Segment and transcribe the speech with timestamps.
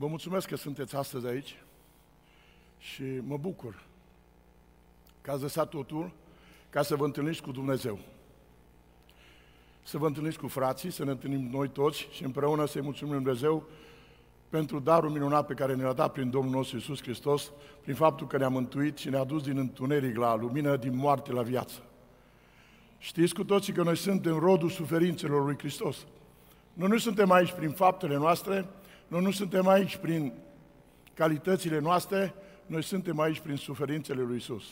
[0.00, 1.62] Vă mulțumesc că sunteți astăzi aici
[2.78, 3.82] și mă bucur
[5.20, 6.10] că ați lăsat totul
[6.70, 7.98] ca să vă întâlniți cu Dumnezeu.
[9.82, 13.68] Să vă întâlniți cu frații, să ne întâlnim noi toți și împreună să-i mulțumim Dumnezeu
[14.48, 18.36] pentru darul minunat pe care ne-a dat prin Domnul nostru Iisus Hristos, prin faptul că
[18.36, 21.82] ne-a mântuit și ne-a dus din întuneric la lumină, din moarte la viață.
[22.98, 26.06] Știți cu toții că noi suntem rodul suferințelor lui Hristos.
[26.72, 28.68] Noi nu suntem aici prin faptele noastre,
[29.08, 30.32] noi nu suntem aici prin
[31.14, 32.34] calitățile noastre,
[32.66, 34.64] noi suntem aici prin suferințele lui Isus.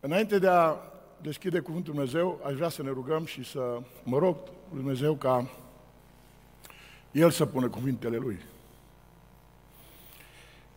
[0.00, 0.76] Înainte de a
[1.22, 4.36] deschide Cuvântul Dumnezeu, aș vrea să ne rugăm și să mă rog
[4.70, 5.50] lui Dumnezeu ca
[7.12, 8.40] El să pună cuvintele Lui.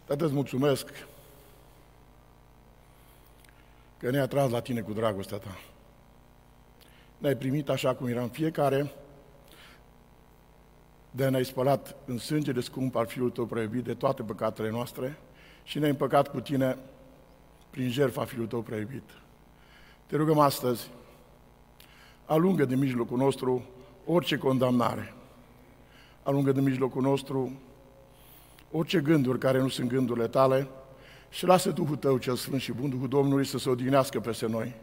[0.05, 1.07] Tată, îți mulțumesc
[3.97, 5.57] că ne-ai atras la Tine cu dragostea Ta.
[7.17, 8.91] Ne-ai primit așa cum eram fiecare,
[11.15, 15.17] de ne-ai spălat în sângele scump al Fiului Tău preibit de toate păcatele noastre
[15.63, 16.77] și ne-ai împăcat cu Tine
[17.69, 19.03] prin jertfa Fiului Tău preibit.
[20.05, 20.89] Te rugăm astăzi,
[22.25, 23.65] alungă din mijlocul nostru
[24.05, 25.13] orice condamnare,
[26.23, 27.51] alungă din mijlocul nostru
[28.71, 30.67] orice gânduri care nu sunt gândurile tale
[31.29, 34.75] și lasă Duhul Tău cel Sfânt și Bun, Duhul Domnului să se odihnească peste noi.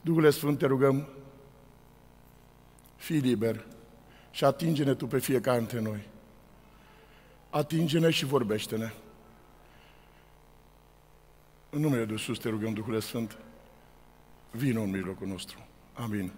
[0.00, 1.08] Duhule Sfânt, te rugăm,
[2.96, 3.66] fii liber,
[4.38, 6.08] și atinge-ne Tu pe fiecare dintre noi.
[7.50, 8.92] Atinge-ne și vorbește-ne.
[11.70, 13.38] În numele de Iisus te rugăm, Duhul Sfânt,
[14.50, 15.66] vină în mijlocul nostru.
[15.92, 16.32] Amin.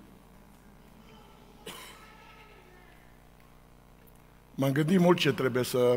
[4.54, 5.96] M-am gândit mult ce trebuie să,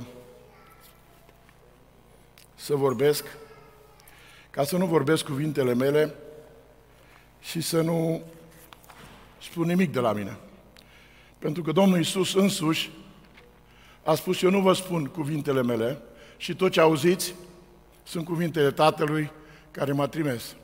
[2.56, 3.26] să vorbesc,
[4.50, 6.16] ca să nu vorbesc cuvintele mele
[7.40, 8.22] și să nu
[9.40, 10.38] spun nimic de la mine.
[11.44, 12.90] Pentru că Domnul Iisus însuși
[14.04, 16.02] a spus, eu nu vă spun cuvintele mele
[16.38, 17.36] și tot ce auziți
[18.04, 19.32] sunt cuvintele Tatălui
[19.72, 20.56] care m-a trimis.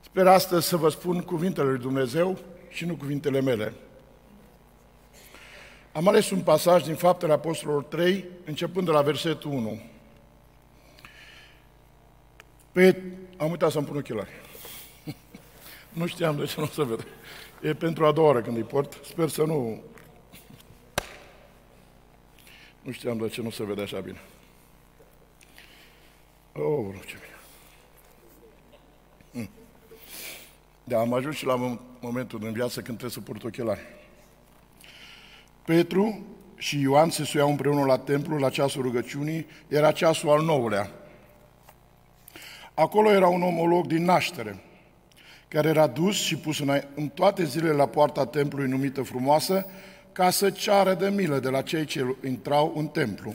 [0.00, 2.38] Sper astăzi să vă spun cuvintele lui Dumnezeu
[2.68, 3.74] și nu cuvintele mele.
[5.92, 9.82] Am ales un pasaj din Faptele Apostolilor 3, începând de la versetul 1.
[12.72, 13.02] Pe...
[13.36, 14.30] Am uitat să-mi pun ochelari.
[15.98, 17.04] nu știam de ce nu se vede.
[17.60, 19.00] E pentru a doua oară când îi port.
[19.04, 19.82] Sper să nu...
[22.82, 24.20] Nu știam de ce nu se vede așa bine.
[26.52, 27.36] Oh, nu ce bine.
[29.32, 29.50] Hm.
[30.84, 33.80] Da, am ajuns și la momentul în viață când trebuie să port ochelari.
[35.64, 36.26] Petru
[36.56, 40.90] și Ioan se suiau împreună la templu la ceasul rugăciunii, era ceasul al nouălea.
[42.74, 44.62] Acolo era un omolog din naștere,
[45.48, 49.66] care era dus și pus în, în toate zilele la poarta templului numită frumoasă,
[50.12, 53.34] ca să ceară de milă de la cei ce intrau în templu.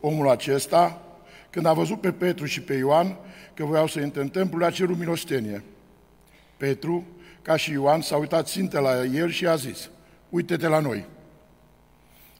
[0.00, 1.02] Omul acesta,
[1.50, 3.16] când a văzut pe Petru și pe Ioan
[3.54, 5.62] că voiau să intre în templu, le-a cerut milostenie.
[6.56, 7.06] Petru,
[7.42, 9.90] ca și Ioan, s-a uitat țintă la el și a zis,
[10.28, 11.04] uite-te la noi.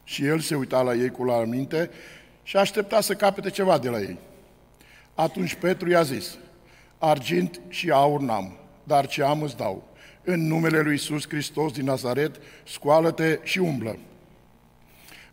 [0.03, 1.89] Și el se uita la ei cu la minte
[2.43, 4.17] și aștepta să capete ceva de la ei.
[5.13, 6.37] Atunci Petru i-a zis,
[6.97, 8.57] argint și aur n-am,
[8.87, 9.83] dar ce am îți dau.
[10.23, 13.97] În numele lui Iisus Hristos din Nazaret, scoală-te și umblă.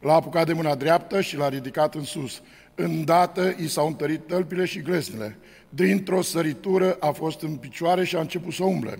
[0.01, 2.43] L-a apucat de mâna dreaptă și l-a ridicat în sus.
[2.75, 5.39] Îndată i s-au întărit tălpile și glesnele.
[5.69, 8.99] Dintr-o săritură a fost în picioare și a început să umble.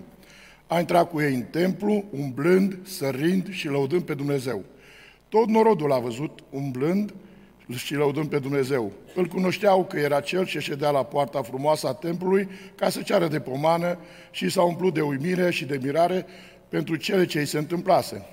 [0.67, 4.63] A intrat cu ei în templu, umblând, sărind și lăudând pe Dumnezeu.
[5.29, 7.13] Tot norodul a văzut, umblând
[7.75, 8.91] și lăudând pe Dumnezeu.
[9.15, 13.27] Îl cunoșteau că era cel ce ședea la poarta frumoasă a templului ca să ceară
[13.27, 13.97] de pomană
[14.31, 16.25] și s-a umplut de uimire și de mirare
[16.69, 18.25] pentru cele ce îi se întâmplase.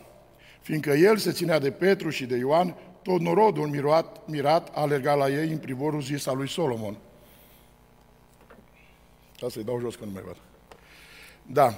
[0.60, 5.18] Fiindcă el se ținea de Petru și de Ioan, tot norodul mirat, mirat a alergat
[5.18, 6.96] la ei în privorul zis al lui Solomon.
[9.40, 10.36] Da, să-i dau jos că nu mai văd.
[11.46, 11.74] Da.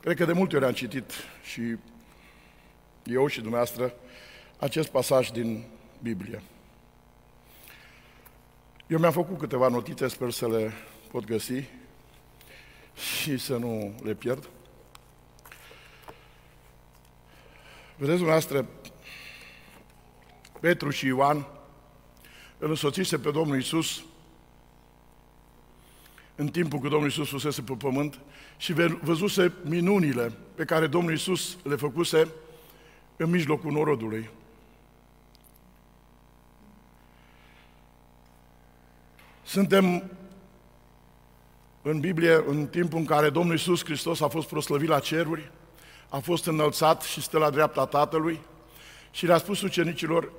[0.00, 1.12] Cred că de multe ori am citit
[1.42, 1.76] și
[3.04, 3.94] eu și dumneavoastră
[4.58, 5.64] acest pasaj din
[6.02, 6.42] Biblie.
[8.86, 10.72] Eu mi-am făcut câteva notițe, sper să le
[11.10, 11.64] pot găsi
[12.94, 14.48] și să nu le pierd.
[17.96, 18.66] Vedeți dumneavoastră,
[20.60, 21.46] Petru și Ioan
[22.58, 24.04] îl însoțise pe Domnul Isus
[26.34, 28.20] în timpul când Domnul Isus fusese pe pământ
[28.56, 28.72] și
[29.02, 32.28] văzuse minunile pe care Domnul Isus le făcuse
[33.16, 34.30] în mijlocul norodului.
[39.46, 40.10] Suntem
[41.82, 45.50] în Biblie în timpul în care Domnul Iisus Hristos a fost proslăvit la ceruri,
[46.08, 48.40] a fost înălțat și stă la dreapta Tatălui
[49.10, 50.32] și le-a spus ucenicilor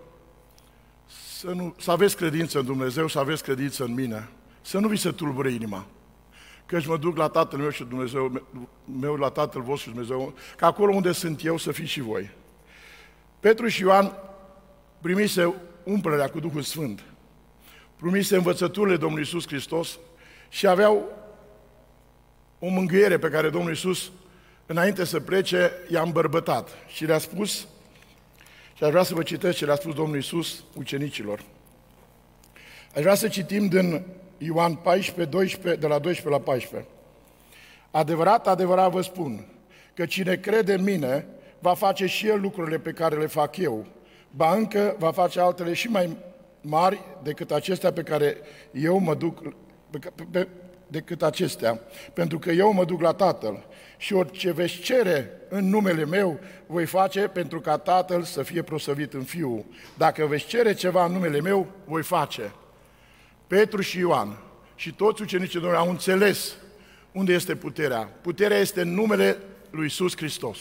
[1.38, 4.30] să, nu, să aveți credință în Dumnezeu, să aveți credință în mine,
[4.62, 5.86] să nu vi se tulbure inima.
[6.66, 8.42] Căci mă duc la Tatăl meu și Dumnezeu
[9.00, 12.30] meu, la Tatăl vostru și Dumnezeu, că acolo unde sunt eu să fiți și voi.
[13.40, 14.14] Petru și Ioan
[15.02, 17.04] primise umplerea cu Duhul Sfânt,
[18.00, 20.00] primise învățăturile Domnului Iisus Hristos
[20.50, 21.06] și aveau
[22.60, 24.12] o mângâiere pe care Domnul Iisus,
[24.66, 27.68] înainte să plece, i-a îmbărbătat și le-a spus,
[28.74, 31.44] și aș vrea să vă citesc ce le-a spus Domnul Iisus ucenicilor.
[32.96, 34.06] Aș vrea să citim din
[34.38, 36.90] Ioan 14, 12, de la 12 la 14.
[37.92, 39.46] Adevărat, adevărat vă spun
[39.94, 41.26] că cine crede în mine
[41.60, 43.86] va face și el lucrurile pe care le fac eu,
[44.30, 46.18] ba încă va face altele și mai
[46.68, 48.38] mari decât acestea pe care
[48.72, 49.42] eu mă duc,
[49.90, 50.00] pe,
[50.32, 50.48] pe,
[50.88, 51.82] decât acestea,
[52.14, 53.66] pentru că eu mă duc la Tatăl
[53.98, 59.14] și orice veți cere în numele meu, voi face pentru ca Tatăl să fie prosăvit
[59.14, 59.66] în Fiul.
[59.98, 62.54] Dacă veți cere ceva în numele meu, voi face.
[63.48, 64.38] Petru și Ioan
[64.76, 66.56] și toți ucenicii Domnului au înțeles
[67.12, 68.10] unde este puterea.
[68.22, 69.38] Puterea este în numele
[69.70, 70.58] lui Isus Hristos.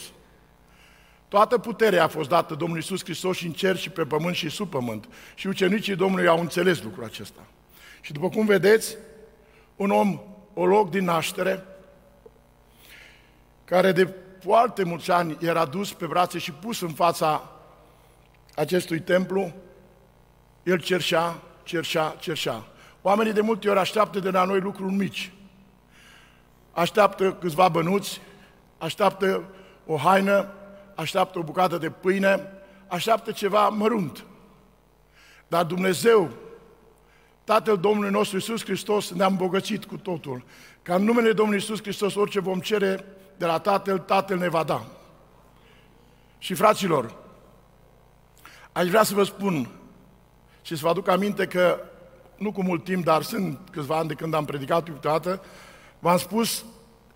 [1.27, 4.49] Toată puterea a fost dată Domnului Isus Hristos și în cer și pe pământ și
[4.49, 5.07] sub pământ.
[5.35, 7.41] Și ucenicii Domnului au înțeles lucrul acesta.
[8.01, 8.97] Și după cum vedeți,
[9.75, 10.21] un om
[10.53, 11.63] olog din naștere,
[13.65, 14.13] care de
[14.43, 17.49] foarte mulți ani era dus pe brațe și pus în fața
[18.55, 19.53] acestui templu,
[20.63, 22.63] el cerșea, cerșea, cerșea.
[23.01, 25.31] Oamenii de multe ori așteaptă de la noi lucruri mici.
[26.71, 28.21] Așteaptă câțiva bănuți,
[28.77, 29.43] așteaptă
[29.85, 30.51] o haină,
[30.97, 32.51] așteaptă o bucată de pâine,
[32.87, 34.25] așteaptă ceva mărunt.
[35.47, 36.29] Dar Dumnezeu,
[37.43, 40.43] Tatăl Domnului nostru Iisus Hristos, ne-a îmbogățit cu totul.
[40.81, 43.05] Ca în numele Domnului Iisus Hristos, orice vom cere
[43.37, 44.85] de la Tatăl, Tatăl ne va da.
[46.37, 47.15] Și fraților,
[48.71, 49.69] aș vrea să vă spun
[50.61, 51.79] și să vă aduc aminte că
[52.35, 55.43] nu cu mult timp, dar sunt câțiva ani de când am predicat prima dată,
[55.99, 56.65] v-am spus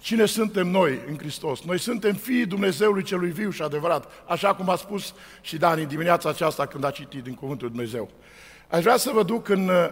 [0.02, 1.62] cine suntem noi în Hristos.
[1.62, 6.30] Noi suntem fiii Dumnezeului celui viu și adevărat, așa cum a spus și Dani dimineața
[6.30, 8.10] aceasta când a citit din Cuvântul Dumnezeu.
[8.68, 9.90] Aș vrea să vă duc în uh,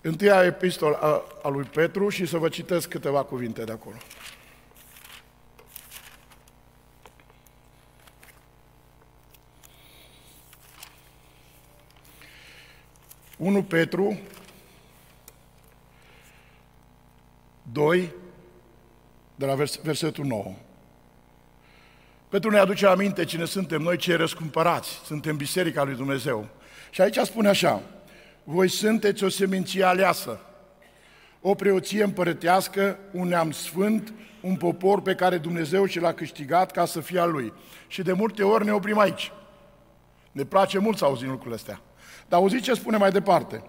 [0.00, 3.96] întâia epistol a, a lui Petru și să vă citesc câteva cuvinte de acolo.
[13.38, 14.18] 1 Petru
[17.72, 18.14] 2,
[19.34, 20.54] de la vers- versetul 9.
[22.28, 25.00] Petru ne aduce aminte cine suntem noi, cei răscumpărați.
[25.04, 26.48] Suntem Biserica lui Dumnezeu.
[26.90, 27.82] Și aici spune așa,
[28.44, 30.40] voi sunteți o seminție aleasă,
[31.40, 36.84] o preoție împărătească, un neam sfânt, un popor pe care Dumnezeu și l-a câștigat ca
[36.84, 37.52] să fie al lui.
[37.86, 39.32] Și de multe ori ne oprim aici.
[40.32, 41.80] Ne place mult să auzim lucrurile astea.
[42.28, 43.62] Dar auziți ce spune mai departe.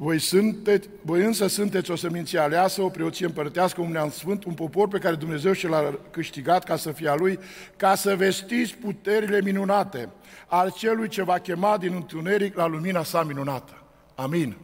[0.00, 4.54] Voi, sunteți, voi însă sunteți o seminție aleasă, o preoție împărătească, un neam sfânt, un
[4.54, 7.38] popor pe care Dumnezeu și l-a câștigat ca să fie a Lui,
[7.76, 10.08] ca să vestiți puterile minunate
[10.46, 13.82] al Celui ce va chema din întuneric la lumina sa minunată.
[14.14, 14.56] Amin.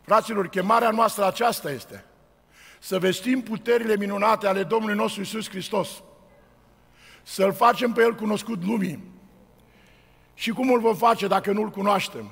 [0.00, 2.04] Fraților, chemarea noastră aceasta este.
[2.80, 5.88] Să vestim puterile minunate ale Domnului nostru Isus Hristos.
[7.22, 9.04] Să-L facem pe El cunoscut lumii.
[10.34, 12.30] Și cum îl vom face dacă nu-L cunoaștem?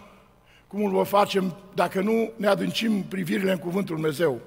[0.70, 4.40] Cum îl vom face dacă nu ne adâncim privirile în Cuvântul Dumnezeu?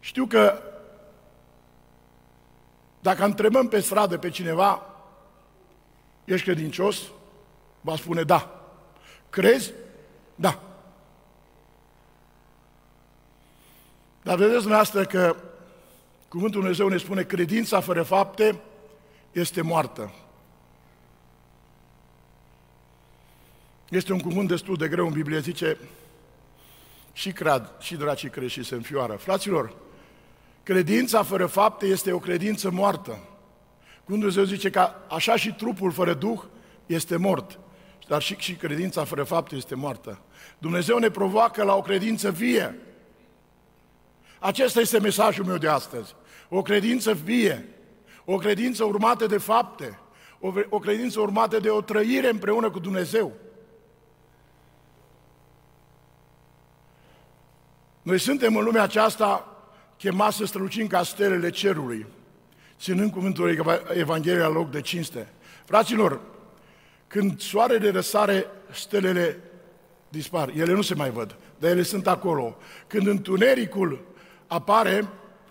[0.00, 0.62] Știu că
[3.00, 4.94] dacă întrebăm pe stradă pe cineva,
[6.24, 7.02] ești credincios?
[7.80, 8.60] Va spune da.
[9.30, 9.72] Crezi?
[10.34, 10.62] Da.
[14.22, 15.36] Dar vedeți dumneavoastră că
[16.28, 18.60] Cuvântul Dumnezeu ne spune credința fără fapte
[19.32, 20.12] este moartă.
[23.88, 25.76] Este un cuvânt destul de greu în Biblie, zice
[27.12, 29.14] și crad, și dracii crești și se înfioară.
[29.14, 29.74] Fraților,
[30.62, 33.10] credința fără fapte este o credință moartă.
[34.06, 36.40] Când Dumnezeu zice că așa și trupul fără Duh
[36.86, 37.58] este mort,
[38.08, 40.20] dar și, și credința fără fapte este moartă.
[40.58, 42.78] Dumnezeu ne provoacă la o credință vie.
[44.38, 46.14] Acesta este mesajul meu de astăzi.
[46.48, 47.68] O credință vie,
[48.24, 49.98] o credință urmată de fapte,
[50.40, 53.32] o, o credință urmată de o trăire împreună cu Dumnezeu.
[58.08, 59.56] Noi suntem în lumea aceasta
[59.96, 62.06] chemați să strălucim ca stelele cerului,
[62.78, 65.28] ținând cuvântul Evangheliei la loc de cinste.
[65.64, 66.20] Fraților,
[67.06, 69.38] când soarele răsare, stelele
[70.08, 70.48] dispar.
[70.48, 72.56] Ele nu se mai văd, dar ele sunt acolo.
[72.86, 74.04] Când întunericul
[74.46, 75.08] apare,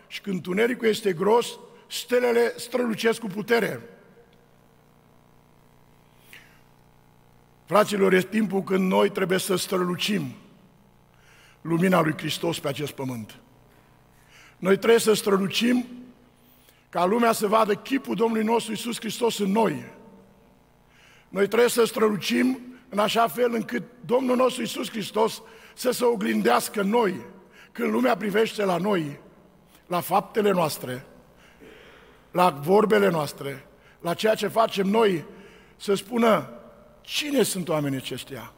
[0.08, 3.82] și când tunericul este gros, stelele strălucesc cu putere.
[7.66, 10.36] Fraților, este timpul când noi trebuie să strălucim
[11.62, 13.40] lumina lui Hristos pe acest pământ.
[14.58, 15.86] Noi trebuie să strălucim
[16.90, 19.86] ca lumea să vadă chipul Domnului nostru Isus Hristos în noi.
[21.30, 22.60] Noi trebuie să strălucim
[22.90, 25.42] în așa fel încât Domnul nostru Isus Hristos
[25.76, 27.16] să se oglindească în noi,
[27.72, 29.20] când lumea privește la noi,
[29.88, 31.06] la faptele noastre,
[32.32, 33.68] la vorbele noastre,
[34.02, 35.26] la ceea ce facem noi,
[35.76, 36.50] să spună,
[37.02, 38.54] cine sunt oamenii aceștia?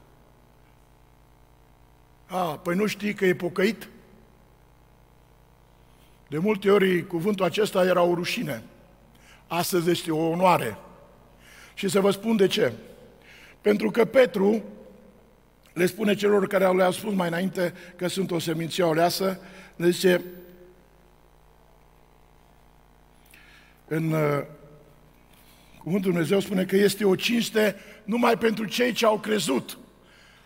[2.29, 3.87] A, păi nu știi că e pocăit?
[6.27, 8.63] De multe ori cuvântul acesta era o rușine.
[9.47, 10.77] Astăzi este o onoare.
[11.73, 12.73] Și să vă spun de ce.
[13.61, 14.63] Pentru că Petru
[15.73, 19.39] le spune celor care le-au spus mai înainte că sunt o seminție oleasă,
[19.75, 20.21] le zice
[23.87, 24.43] în uh,
[25.77, 29.77] Cuvântul Dumnezeu spune că este o cinste numai pentru cei ce au crezut.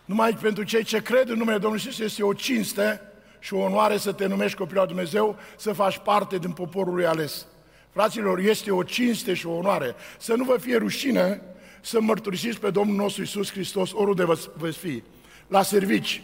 [0.04, 3.00] Numai pentru cei ce cred în numele Domnului Iisus este o cinste
[3.38, 7.06] și o onoare să te numești copilul lui Dumnezeu, să faci parte din poporul lui
[7.06, 7.46] ales.
[7.90, 9.94] Fraților, este o cinste și o onoare.
[10.18, 11.42] Să nu vă fie rușine
[11.80, 15.02] să mărturisiți pe Domnul nostru Iisus Hristos oriunde veți fi.
[15.46, 16.22] La servici,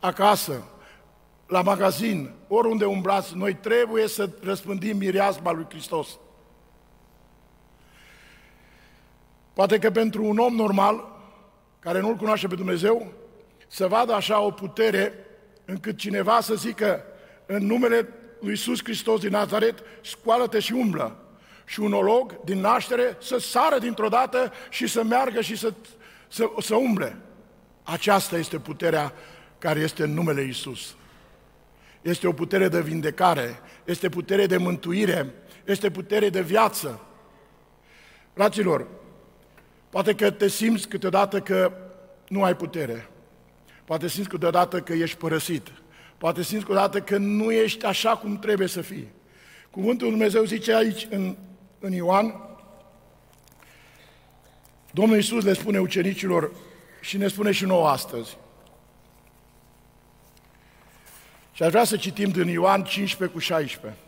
[0.00, 0.64] acasă,
[1.46, 6.08] la magazin, oriunde umbrați, noi trebuie să răspândim mireasma lui Hristos.
[9.52, 11.11] Poate că pentru un om normal,
[11.82, 13.12] care nu-L cunoaște pe Dumnezeu,
[13.68, 15.14] să vadă așa o putere
[15.64, 17.04] încât cineva să zică
[17.46, 18.08] în numele
[18.40, 21.16] lui Iisus Hristos din Nazaret, scoală-te și umblă.
[21.64, 25.72] Și un olog din naștere să sară dintr-o dată și să meargă și să,
[26.28, 27.16] să, să umble.
[27.82, 29.12] Aceasta este puterea
[29.58, 30.96] care este în numele Iisus.
[32.02, 35.34] Este o putere de vindecare, este putere de mântuire,
[35.64, 37.00] este putere de viață.
[38.34, 38.86] Fraților,
[39.92, 41.72] poate că te simți câteodată că
[42.28, 43.08] nu ai putere.
[43.84, 45.68] Poate simți câteodată că ești părăsit.
[46.18, 49.08] Poate simți câteodată că nu ești așa cum trebuie să fii.
[49.70, 51.36] Cuvântul Lui Dumnezeu zice aici în,
[51.78, 52.34] în Ioan,
[54.90, 56.52] Domnul Iisus le spune ucenicilor
[57.00, 58.36] și ne spune și nouă astăzi.
[61.52, 64.00] Și aș vrea să citim din Ioan 15 cu 16.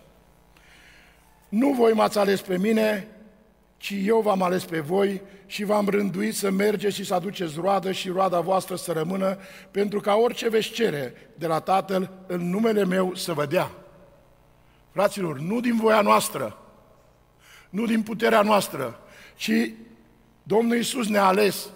[1.49, 3.09] Nu voi m-ați ales pe mine,
[3.77, 7.93] ci eu v-am ales pe voi și v-am rânduit să mergeți și să aduceți roadă
[7.93, 9.39] și roada voastră să rămână,
[9.71, 13.71] pentru ca orice veți cere de la Tatăl în numele meu să vă dea.
[14.93, 16.59] Fraților, nu din voia noastră,
[17.71, 19.01] nu din puterea noastră,
[19.37, 19.71] ci
[20.43, 21.69] Domnul Iisus ne-a ales.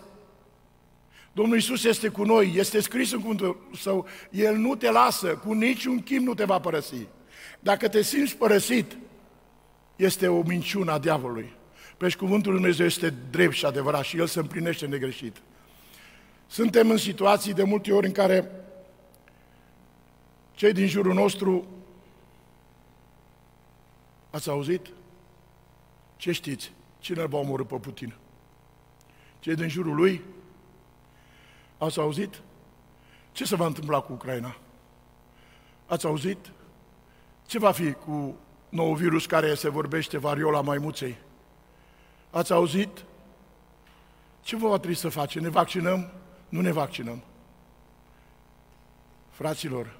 [1.33, 5.53] Domnul Iisus este cu noi, este scris în cuvântul său, El nu te lasă, cu
[5.53, 7.07] niciun chim nu te va părăsi.
[7.61, 8.97] Dacă te simți părăsit,
[9.97, 11.58] este o minciună a diavolului.
[11.99, 15.37] Păi cuvântul Lui Dumnezeu este drept și adevărat și El se împlinește negreșit.
[16.47, 18.51] Suntem în situații de multe ori în care
[20.55, 21.67] cei din jurul nostru
[24.31, 24.87] Ați auzit?
[26.17, 26.73] Ce știți?
[26.99, 28.15] Cine îl va omorâ pe Putin?
[29.39, 30.25] Cei din jurul lui?
[31.79, 32.43] Ați auzit?
[33.33, 34.57] Ce se va întâmpla cu Ucraina?
[35.87, 36.53] Ați auzit?
[37.47, 38.37] Ce va fi cu
[38.69, 41.17] nou virus care se vorbește variola maimuței?
[42.31, 43.05] Ați auzit?
[44.43, 45.43] Ce vă va trebui să facem?
[45.43, 46.11] Ne vaccinăm?
[46.49, 47.23] Nu ne vaccinăm.
[49.31, 49.97] Fraților,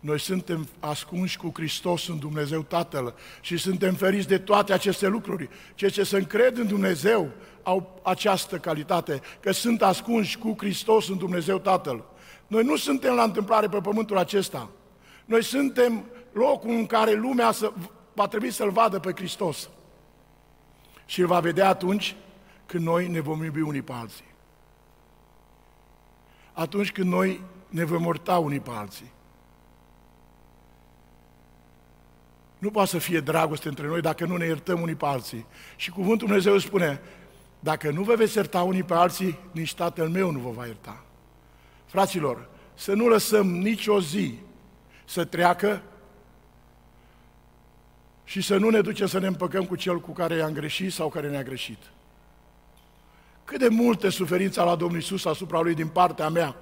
[0.00, 5.48] noi suntem ascunși cu Hristos în Dumnezeu Tatăl și suntem feriți de toate aceste lucruri.
[5.74, 7.30] Cei ce se încred în Dumnezeu
[7.62, 12.04] au această calitate, că sunt ascunși cu Hristos în Dumnezeu Tatăl.
[12.46, 14.70] Noi nu suntem la întâmplare pe pământul acesta.
[15.24, 17.72] Noi suntem locul în care lumea să,
[18.14, 19.68] va trebui să-L vadă pe Hristos.
[21.08, 22.16] Și îl va vedea atunci
[22.66, 24.24] când noi ne vom iubi unii pe alții.
[26.52, 29.12] Atunci când noi ne vom morta unii pe alții.
[32.58, 35.46] Nu poate să fie dragoste între noi dacă nu ne iertăm unii pe alții.
[35.76, 37.00] Și cuvântul Dumnezeu spune,
[37.60, 41.04] dacă nu vă veți ierta unii pe alții, nici Tatăl meu nu vă va ierta.
[41.84, 44.38] Fraților, să nu lăsăm nicio zi
[45.04, 45.82] să treacă
[48.28, 51.08] și să nu ne ducem să ne împăcăm cu cel cu care i-am greșit sau
[51.08, 51.78] care ne-a greșit.
[53.44, 56.56] Cât de multe suferințe a luat Domnul Iisus asupra Lui din partea mea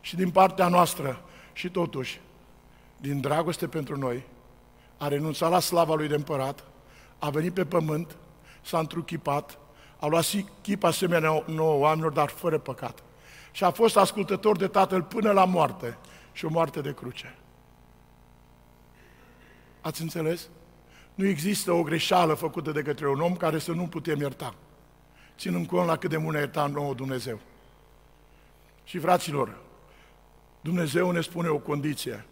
[0.00, 2.20] și din partea noastră și totuși,
[2.96, 4.26] din dragoste pentru noi,
[4.96, 6.64] a renunțat la slava lui de împărat,
[7.18, 8.16] a venit pe pământ,
[8.62, 9.58] s-a întruchipat,
[9.98, 13.02] a luat și chip asemenea nouă oamenilor, dar fără păcat.
[13.52, 15.98] Și a fost ascultător de Tatăl până la moarte
[16.32, 17.38] și o moarte de cruce.
[19.80, 20.48] Ați înțeles?
[21.16, 24.54] Nu există o greșeală făcută de către un om care să nu putem ierta.
[25.38, 27.40] Ținând cont la cât de mult ne ierta nouă Dumnezeu.
[28.84, 29.58] Și fraților,
[30.60, 32.24] Dumnezeu ne spune o condiție.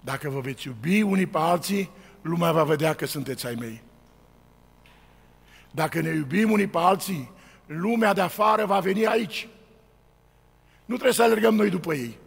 [0.00, 1.90] Dacă vă veți iubi unii pe alții,
[2.22, 3.82] lumea va vedea că sunteți ai mei.
[5.70, 7.30] Dacă ne iubim unii pe alții,
[7.66, 9.48] lumea de afară va veni aici.
[10.84, 12.18] Nu trebuie să alergăm noi după ei.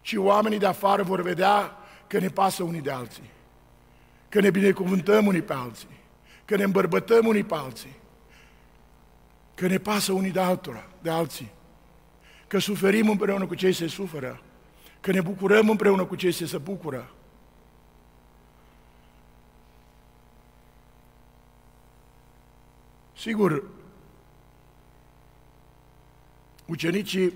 [0.00, 3.34] Și oamenii de afară vor vedea că ne pasă unii de alții.
[4.36, 5.88] Că ne binecuvântăm unii pe alții.
[6.44, 7.96] Că ne îmbărbătăm unii pe alții.
[9.54, 11.50] Că ne pasă unii de altora, de alții.
[12.46, 14.40] Că suferim împreună cu cei se suferă.
[15.00, 17.10] Că ne bucurăm împreună cu cei se se bucură.
[23.12, 23.62] Sigur,
[26.66, 27.34] ucenicii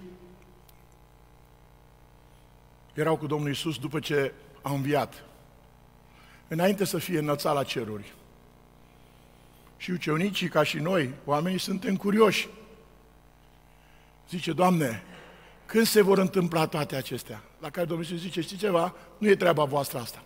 [2.95, 5.25] erau cu Domnul Isus după ce a înviat,
[6.51, 8.15] înainte să fie înălțat la ceruri.
[9.77, 12.49] Și ucenicii, ca și noi, oamenii, suntem curioși.
[14.29, 15.03] Zice, Doamne,
[15.67, 17.43] când se vor întâmpla toate acestea?
[17.59, 18.95] La care Domnul Iisus zice, știți ceva?
[19.19, 20.23] Nu e treaba voastră asta.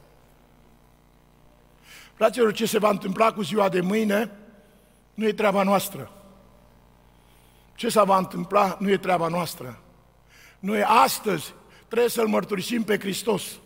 [2.14, 4.30] Fraților, ce se va întâmpla cu ziua de mâine
[5.14, 6.12] nu e treaba noastră.
[7.74, 9.78] Ce se va întâmpla nu e treaba noastră.
[10.58, 11.54] Noi astăzi
[11.86, 13.58] trebuie să-L mărturisim pe Hristos.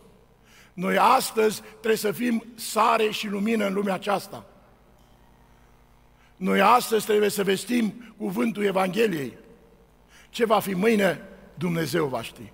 [0.79, 4.45] Noi astăzi trebuie să fim sare și lumină în lumea aceasta.
[6.37, 9.39] Noi astăzi trebuie să vestim cuvântul Evangheliei.
[10.31, 11.23] Ce va fi mâine,
[11.55, 12.53] Dumnezeu va ști.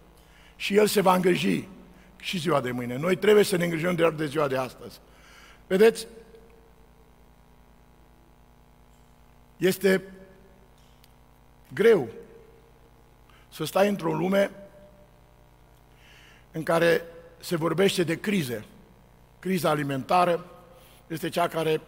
[0.57, 1.69] Și El se va îngriji
[2.17, 2.97] și ziua de mâine.
[2.97, 5.01] Noi trebuie să ne îngrijim de, de ziua de astăzi.
[5.67, 6.07] Vedeți?
[9.57, 10.03] Este
[11.75, 12.09] greu
[13.49, 14.51] să stai într-o lume
[16.53, 17.03] în care
[17.45, 18.65] se vorbește de crize.
[19.39, 20.47] Criza alimentară
[21.07, 21.81] este cea care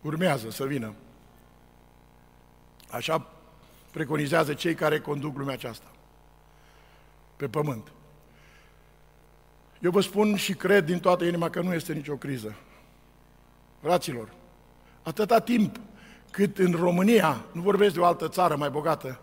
[0.00, 0.94] urmează să vină.
[2.90, 3.26] Așa
[3.90, 5.90] preconizează cei care conduc lumea aceasta
[7.36, 7.92] pe pământ.
[9.80, 12.54] Eu vă spun și cred din toată inima că nu este nicio criză.
[13.80, 14.32] Fraților,
[15.02, 15.80] atâta timp
[16.30, 19.20] cât în România, nu vorbesc de o altă țară mai bogată,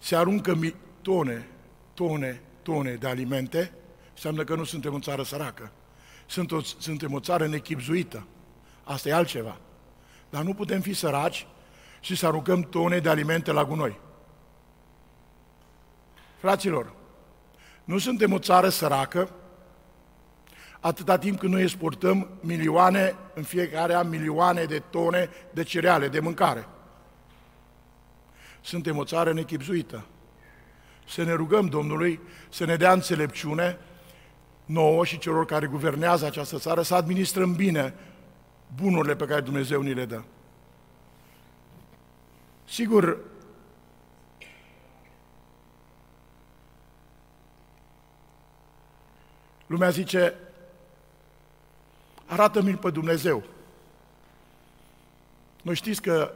[0.00, 0.58] se aruncă
[1.02, 1.48] tone,
[1.94, 3.72] tone, tone de alimente,
[4.12, 5.72] înseamnă că nu suntem o țară săracă.
[6.26, 8.26] Sunt o, suntem o țară nechipzuită.
[8.84, 9.56] Asta e altceva.
[10.30, 11.46] Dar nu putem fi săraci
[12.00, 14.00] și să aruncăm tone de alimente la gunoi.
[16.38, 16.94] Fraților,
[17.84, 19.30] nu suntem o țară săracă
[20.80, 26.20] atâta timp când noi exportăm milioane, în fiecare an milioane de tone de cereale, de
[26.20, 26.68] mâncare.
[28.60, 30.04] Suntem o țară nechipzuită.
[31.08, 33.78] Să ne rugăm Domnului să ne dea înțelepciune
[34.64, 37.94] nouă și celor care guvernează această țară să administrăm bine
[38.74, 40.22] bunurile pe care Dumnezeu ni le dă.
[42.64, 43.18] Sigur,
[49.66, 50.34] lumea zice,
[52.26, 53.42] arată-mi pe Dumnezeu.
[55.62, 56.32] Noi știți că,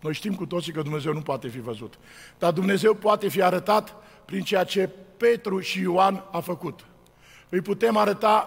[0.00, 1.98] noi știm cu toții că Dumnezeu nu poate fi văzut,
[2.38, 6.86] dar Dumnezeu poate fi arătat prin ceea ce Petru și Ioan a făcut.
[7.48, 8.40] Îi putem arăta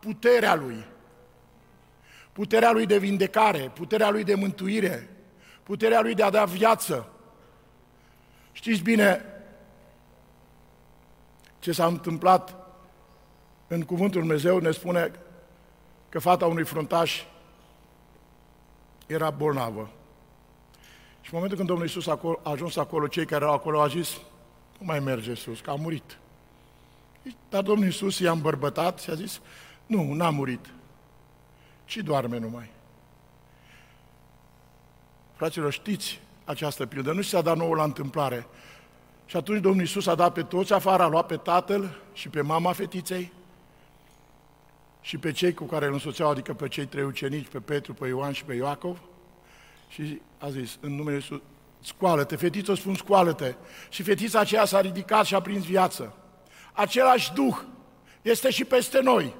[0.00, 0.84] puterea Lui,
[2.32, 5.08] puterea Lui de vindecare, puterea Lui de mântuire,
[5.62, 7.08] puterea Lui de a da viață.
[8.52, 9.24] Știți bine
[11.58, 12.54] ce s-a întâmplat
[13.66, 15.12] în Cuvântul Dumnezeu, ne spune
[16.08, 17.24] că fata unui fruntaș
[19.06, 19.90] era bolnavă.
[21.30, 22.06] Și în momentul când Domnul Iisus
[22.42, 24.20] a ajuns acolo, cei care erau acolo au zis,
[24.78, 26.18] nu mai merge sus, că a murit.
[27.48, 29.40] Dar Domnul Iisus i-a îmbărbătat și a zis,
[29.86, 30.66] nu, n-a murit,
[31.84, 32.70] ci doarme numai.
[35.34, 38.46] Fraților, știți această pildă, nu s-a dat nouă la întâmplare.
[39.26, 42.40] Și atunci Domnul Iisus a dat pe toți afară, a luat pe tatăl și pe
[42.40, 43.32] mama fetiței
[45.00, 48.06] și pe cei cu care îl însoțeau, adică pe cei trei ucenici, pe Petru, pe
[48.06, 48.98] Ioan și pe Iacov,
[49.90, 51.40] și a zis, în numele Iisus,
[51.80, 53.54] scoală-te, fetiță, spun scoală-te.
[53.88, 56.14] Și fetița aceea s-a ridicat și a prins viață.
[56.72, 57.56] Același Duh
[58.22, 59.34] este și peste noi.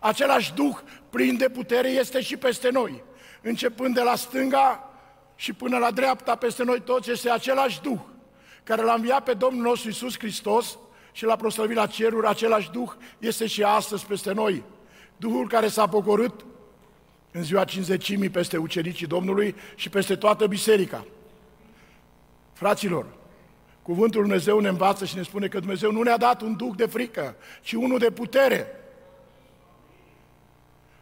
[0.00, 0.76] Același Duh
[1.10, 3.02] plin de putere este și peste noi.
[3.42, 4.90] Începând de la stânga
[5.36, 8.00] și până la dreapta peste noi toți este același Duh
[8.64, 10.78] care l-a înviat pe Domnul nostru Iisus Hristos
[11.12, 14.62] și l-a proslăvit la ceruri, același Duh este și astăzi peste noi.
[15.16, 16.44] Duhul care s-a pogorât
[17.36, 21.06] în ziua cinzecimii peste ucenicii Domnului și peste toată biserica.
[22.52, 23.06] Fraților,
[23.82, 26.76] Cuvântul Lui Dumnezeu ne învață și ne spune că Dumnezeu nu ne-a dat un duc
[26.76, 28.66] de frică, ci unul de putere.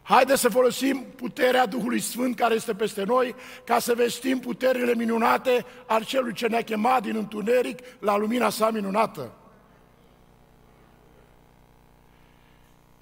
[0.01, 5.65] Haideți să folosim puterea Duhului Sfânt care este peste noi ca să vestim puterile minunate
[5.85, 9.31] al celui ce ne-a chemat din întuneric la lumina sa minunată.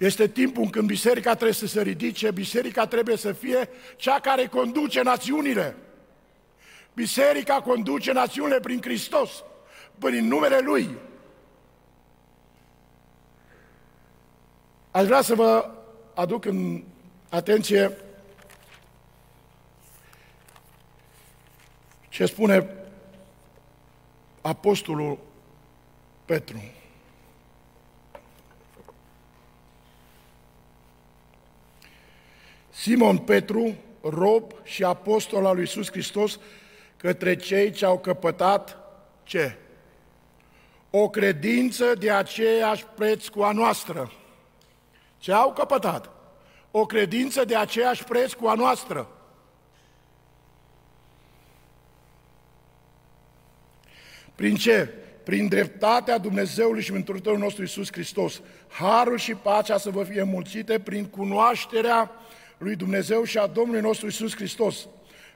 [0.02, 5.02] Este timpul când biserica trebuie să se ridice, biserica trebuie să fie cea care conduce
[5.02, 5.76] națiunile.
[6.94, 9.44] Biserica conduce națiunile prin Hristos,
[9.98, 10.88] prin numele Lui.
[14.90, 15.70] Aș vrea să vă
[16.14, 16.84] aduc în
[17.28, 17.96] atenție
[22.08, 22.68] ce spune
[24.40, 25.18] Apostolul
[26.24, 26.81] Petru.
[32.82, 36.38] Simon Petru, rob și apostol al lui Iisus Hristos,
[36.96, 38.78] către cei ce au căpătat
[39.22, 39.56] ce?
[40.90, 44.12] O credință de aceeași preț cu a noastră.
[45.18, 46.10] Ce au căpătat?
[46.70, 49.08] O credință de aceeași preț cu a noastră.
[54.34, 54.94] Prin ce?
[55.24, 58.40] Prin dreptatea Dumnezeului și Mântuitorul nostru Iisus Hristos.
[58.68, 62.10] Harul și pacea să vă fie mulțite prin cunoașterea
[62.62, 64.88] lui Dumnezeu și a Domnului nostru Isus Hristos.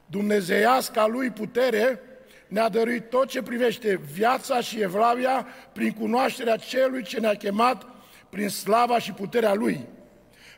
[0.07, 2.01] Dumnezeiasca lui putere
[2.49, 7.87] ne-a dăruit tot ce privește viața și evlavia prin cunoașterea celui ce ne-a chemat
[8.31, 9.87] prin slava și puterea lui,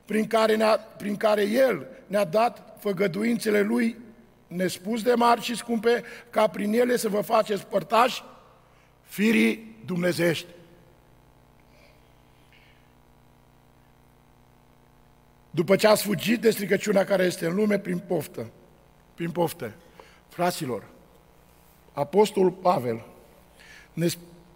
[0.04, 3.96] prin care, ne-a, prin care el ne-a dat făgăduințele lui
[4.46, 8.24] nespus de mari și scumpe, ca prin ele să vă faceți părtași
[9.02, 10.46] firii dumnezești.
[15.50, 18.50] După ce ați fugit de stricăciunea care este în lume prin poftă,
[19.14, 19.74] prin pofte,
[20.28, 20.82] fraților,
[21.92, 23.04] Apostolul Pavel
[23.92, 24.06] ne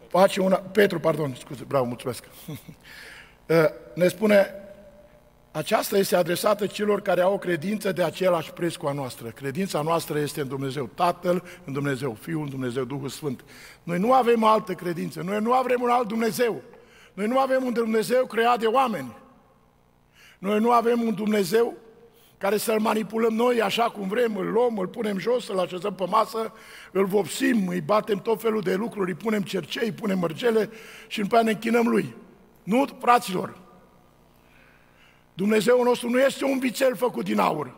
[0.09, 3.57] face una, Petru, pardon, scuze, bravo, mulțumesc, uh,
[3.95, 4.55] ne spune,
[5.51, 9.29] aceasta este adresată celor care au o credință de același preț cu a noastră.
[9.29, 13.45] Credința noastră este în Dumnezeu Tatăl, în Dumnezeu Fiul, în Dumnezeu Duhul Sfânt.
[13.83, 16.63] Noi nu avem altă credință, noi nu avem un alt Dumnezeu.
[17.13, 19.17] Noi nu avem un Dumnezeu creat de oameni.
[20.43, 21.75] Noi nu avem un Dumnezeu
[22.39, 26.05] care să-L manipulăm noi așa cum vrem, îl luăm, îl punem jos, îl așezăm pe
[26.09, 26.53] masă,
[26.93, 30.71] îl vopsim, îi batem tot felul de lucruri, îi punem cercei, îi punem mărgele
[31.07, 32.15] și după ne închinăm Lui.
[32.63, 33.59] Nu, fraților!
[35.35, 37.75] Dumnezeul nostru nu este un vițel făcut din aur.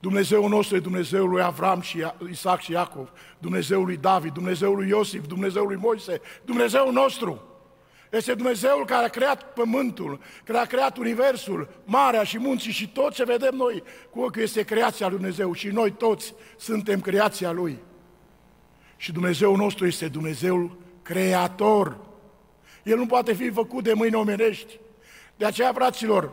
[0.00, 4.88] Dumnezeul nostru e Dumnezeul lui Avram și Isaac și Iacov, Dumnezeul lui David, Dumnezeul lui
[4.88, 7.51] Iosif, Dumnezeul lui Moise, Dumnezeul nostru.
[8.12, 13.14] Este Dumnezeul care a creat pământul, care a creat universul, marea și munții și tot
[13.14, 17.78] ce vedem noi cu ochiul este creația lui Dumnezeu și noi toți suntem creația Lui.
[18.96, 21.98] Și Dumnezeul nostru este Dumnezeul creator.
[22.82, 24.78] El nu poate fi făcut de mâini omenești.
[25.36, 26.32] De aceea, fraților,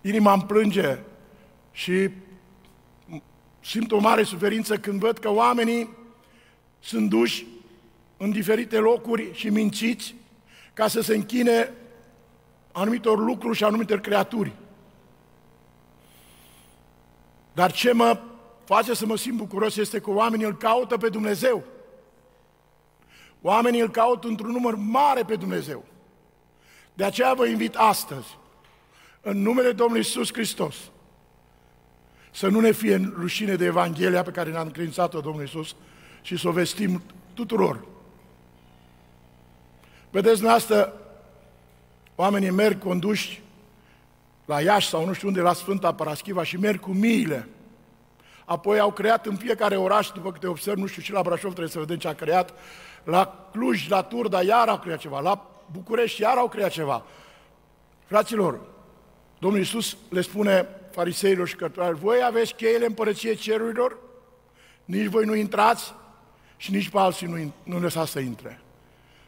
[0.00, 0.98] inima îmi plânge
[1.72, 2.10] și
[3.60, 5.96] simt o mare suferință când văd că oamenii
[6.80, 7.46] sunt duși
[8.16, 10.14] în diferite locuri și mințiți
[10.74, 11.72] ca să se închine
[12.72, 14.52] anumitor lucruri și anumitor creaturi.
[17.52, 18.20] Dar ce mă
[18.64, 21.64] face să mă simt bucuros este că oamenii îl caută pe Dumnezeu.
[23.42, 25.84] Oamenii îl caută într-un număr mare pe Dumnezeu.
[26.94, 28.38] De aceea vă invit astăzi,
[29.20, 30.76] în numele Domnului Isus Hristos,
[32.30, 35.76] să nu ne fie rușine de Evanghelia pe care ne-a încredințat-o Domnul Isus
[36.22, 37.02] și să o vestim
[37.34, 37.84] tuturor.
[40.14, 40.92] Vedeți, dumneavoastră,
[42.14, 43.42] oamenii merg conduși
[44.44, 47.48] la Iași sau nu știu unde, la Sfânta Paraschiva și merg cu miile.
[48.44, 51.72] Apoi au creat în fiecare oraș, după câte observ, nu știu, și la Brașov trebuie
[51.72, 52.52] să vedem ce a creat,
[53.04, 57.04] la Cluj, la Turda, iar au creat ceva, la București, iar au creat ceva.
[58.04, 58.60] Fraților,
[59.38, 63.96] Domnul Iisus le spune fariseilor și cărturari, voi aveți cheile împărăției cerurilor,
[64.84, 65.94] nici voi nu intrați
[66.56, 68.58] și nici pe alții nu, nu lăsați să intre.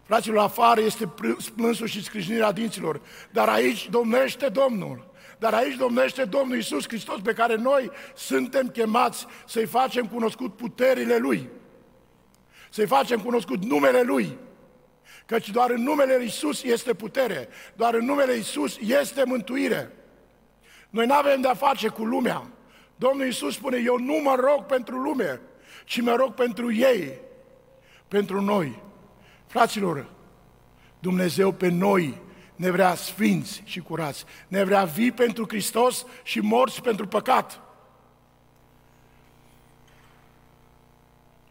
[0.06, 1.12] Fraților, afară este
[1.56, 5.14] plânsul și scrijnirea dinților, dar aici domnește Domnul.
[5.38, 11.16] Dar aici domnește Domnul Isus Hristos pe care noi suntem chemați să-i facem cunoscut puterile
[11.16, 11.48] Lui.
[12.70, 14.38] Să-i facem cunoscut numele Lui.
[15.26, 19.92] Căci doar în numele Lui Isus este putere, doar în numele Isus este mântuire.
[20.90, 22.50] Noi nu avem de-a face cu lumea.
[22.96, 25.40] Domnul Isus spune, eu nu mă rog pentru lume,
[25.84, 27.20] ci mă rog pentru ei,
[28.08, 28.84] pentru noi.
[29.46, 30.06] Fraților,
[30.98, 32.20] Dumnezeu pe noi
[32.56, 37.60] ne vrea sfinți și curați, ne vrea vii pentru Hristos și morți pentru păcat.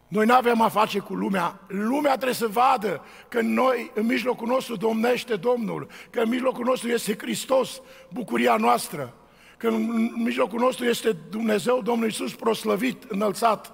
[0.08, 1.60] Noi nu avem a face cu lumea.
[1.66, 6.88] Lumea trebuie să vadă că noi, în mijlocul nostru, domnește Domnul, că în mijlocul nostru
[6.88, 9.14] este Hristos, bucuria noastră,
[9.56, 13.72] că în mijlocul nostru este Dumnezeu, Domnul Iisus, proslăvit, înălțat.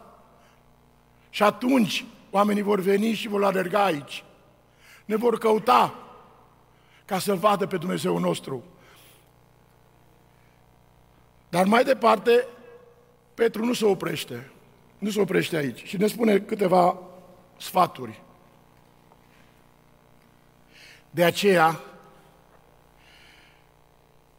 [1.31, 4.25] Și atunci oamenii vor veni și vor alerga aici.
[5.05, 5.95] Ne vor căuta
[7.05, 8.65] ca să-L vadă pe Dumnezeu nostru.
[11.49, 12.47] Dar mai departe,
[13.35, 14.51] Petru nu se oprește.
[14.99, 16.99] Nu se oprește aici și ne spune câteva
[17.59, 18.23] sfaturi.
[21.11, 21.81] De aceea,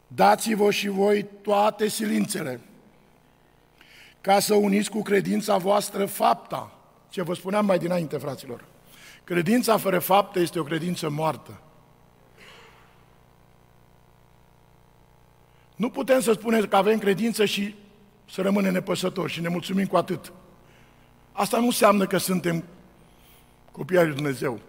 [0.07, 2.61] dați-vă și voi toate silințele,
[4.21, 6.72] ca să uniți cu credința voastră fapta.
[7.13, 8.65] Ce vă spuneam mai dinainte, fraților.
[9.23, 11.61] Credința fără fapte este o credință moartă.
[15.75, 17.75] Nu putem să spunem că avem credință și
[18.29, 20.33] să rămânem nepăsători și ne mulțumim cu atât.
[21.31, 22.63] Asta nu înseamnă că suntem
[23.71, 24.59] copii ai lui Dumnezeu.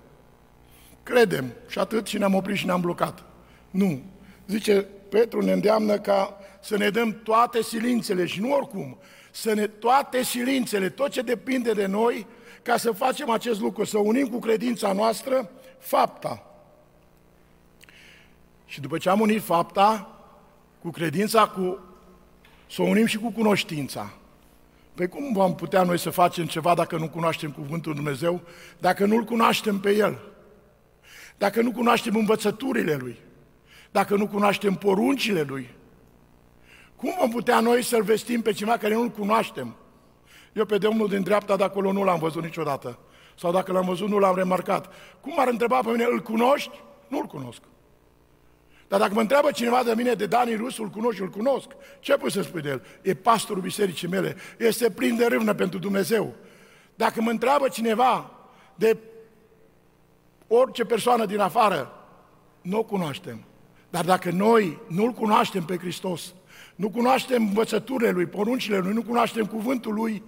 [1.02, 3.24] Credem și atât și ne-am oprit și ne-am blocat.
[3.70, 4.02] Nu.
[4.46, 8.98] Zice, Petru ne îndeamnă ca să ne dăm toate silințele și nu oricum,
[9.36, 12.26] să ne toate silințele, tot ce depinde de noi,
[12.62, 16.46] ca să facem acest lucru, să unim cu credința noastră fapta.
[18.66, 20.18] Și după ce am unit fapta,
[20.82, 21.78] cu credința, cu,
[22.70, 24.12] să o unim și cu cunoștința.
[24.94, 28.40] Păi cum vom putea noi să facem ceva dacă nu cunoaștem Cuvântul Dumnezeu,
[28.78, 30.18] dacă nu-L cunoaștem pe El?
[31.38, 33.16] Dacă nu cunoaștem învățăturile Lui?
[33.90, 35.73] Dacă nu cunoaștem poruncile Lui?
[37.04, 39.76] Cum vom putea noi să-L vestim pe cineva care nu-L cunoaștem?
[40.52, 42.98] Eu pe Domnul din dreapta de acolo nu l-am văzut niciodată.
[43.38, 44.92] Sau dacă l-am văzut, nu l-am remarcat.
[45.20, 46.80] Cum ar întreba pe mine, îl cunoști?
[47.08, 47.60] Nu-l cunosc.
[48.88, 51.68] Dar dacă mă întreabă cineva de mine, de Dani Rus, îl cunosc, îl cunosc,
[52.00, 52.82] ce poți să spui de el?
[53.02, 56.34] E pastorul bisericii mele, este plin de râvnă pentru Dumnezeu.
[56.94, 58.30] Dacă mă întreabă cineva
[58.74, 58.98] de
[60.46, 61.92] orice persoană din afară,
[62.60, 63.44] nu o cunoaștem.
[63.90, 66.34] Dar dacă noi nu-L cunoaștem pe Hristos,
[66.74, 70.22] nu cunoaștem învățăturile Lui, poruncile Lui, nu cunoaștem cuvântul Lui,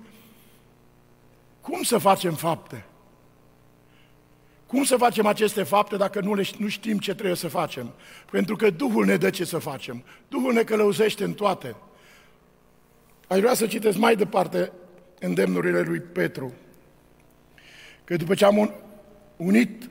[1.60, 2.84] cum să facem fapte?
[4.66, 7.92] Cum să facem aceste fapte dacă nu, le, nu știm ce trebuie să facem?
[8.30, 10.04] Pentru că Duhul ne dă ce să facem.
[10.28, 11.76] Duhul ne călăuzește în toate.
[13.28, 14.72] Aș vrea să citesc mai departe
[15.20, 16.52] îndemnurile lui Petru.
[18.04, 18.74] Că după ce am
[19.36, 19.90] unit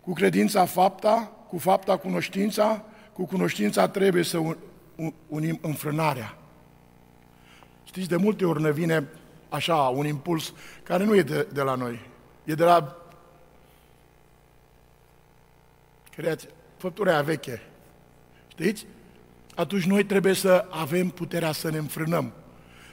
[0.00, 4.38] cu credința fapta, cu fapta cunoștința, cu cunoștința trebuie să
[5.28, 6.38] unim înfrânarea.
[7.84, 9.08] Știți, de multe ori ne vine
[9.48, 12.00] așa un impuls care nu e de, de la noi,
[12.44, 12.96] e de la
[16.10, 17.62] creația, făptura aia veche.
[18.48, 18.86] Știți?
[19.54, 22.32] Atunci noi trebuie să avem puterea să ne înfrânăm,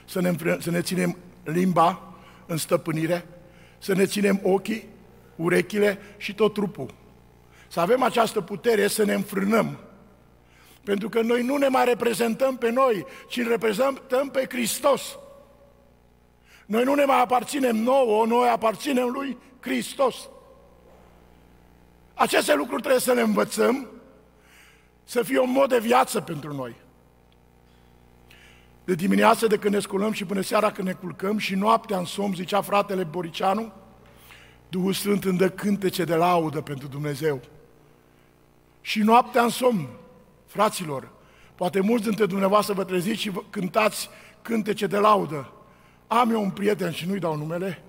[0.04, 2.14] să ne, înfrânăm, să ne ținem limba
[2.46, 3.26] în stăpânire,
[3.78, 4.88] să ne ținem ochii,
[5.36, 6.94] urechile și tot trupul.
[7.68, 9.78] Să avem această putere să ne înfrânăm.
[10.86, 15.18] Pentru că noi nu ne mai reprezentăm pe noi, ci îl reprezentăm pe Hristos.
[16.66, 20.16] Noi nu ne mai aparținem nouă, noi aparținem lui Hristos.
[22.14, 23.88] Aceste lucruri trebuie să le învățăm,
[25.04, 26.74] să fie un mod de viață pentru noi.
[28.84, 32.04] De dimineață de când ne sculăm și până seara când ne culcăm și noaptea în
[32.04, 33.72] somn, zicea fratele Boriceanu,
[34.68, 37.40] Duhul Sfânt îmi dă cântece de laudă pentru Dumnezeu.
[38.80, 39.88] Și noaptea în somn,
[40.56, 41.08] fraților,
[41.54, 44.08] poate mulți dintre dumneavoastră vă treziți și vă cântați
[44.42, 45.52] cântece de laudă.
[46.06, 47.82] Am eu un prieten și nu-i dau numele,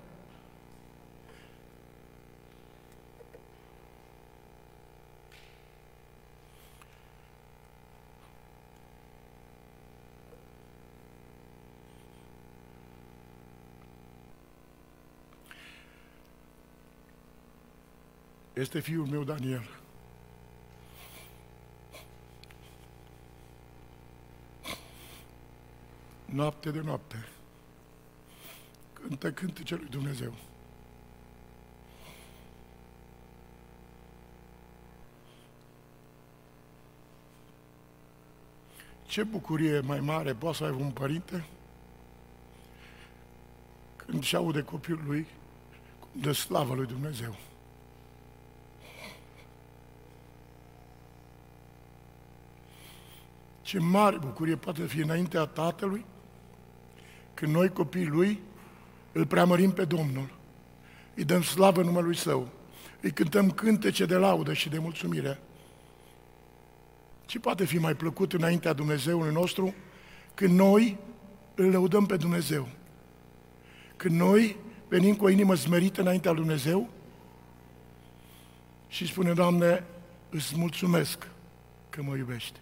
[18.53, 19.76] este fiul meu Daniel.
[26.31, 27.27] Noapte de noapte.
[28.93, 30.33] Cântă cântece lui Dumnezeu.
[39.05, 41.45] Ce bucurie mai mare poate să aibă un părinte
[43.95, 45.27] când și aude copilul lui
[46.11, 47.35] de slavă lui Dumnezeu.
[53.61, 56.05] Ce mare bucurie poate fi înaintea Tatălui
[57.37, 58.39] când noi, copiii Lui,
[59.11, 60.29] îl preamărim pe Domnul,
[61.15, 62.47] îi dăm slavă numelui Său,
[63.01, 65.39] îi cântăm cântece de laudă și de mulțumire.
[67.25, 69.73] Ce poate fi mai plăcut înaintea Dumnezeului nostru
[70.33, 70.97] când noi
[71.55, 72.67] îl lăudăm pe Dumnezeu?
[73.95, 76.89] Când noi venim cu o inimă zmerită înaintea lui Dumnezeu
[78.87, 79.83] și spune, Doamne,
[80.29, 81.27] îți mulțumesc
[81.89, 82.59] că mă iubești.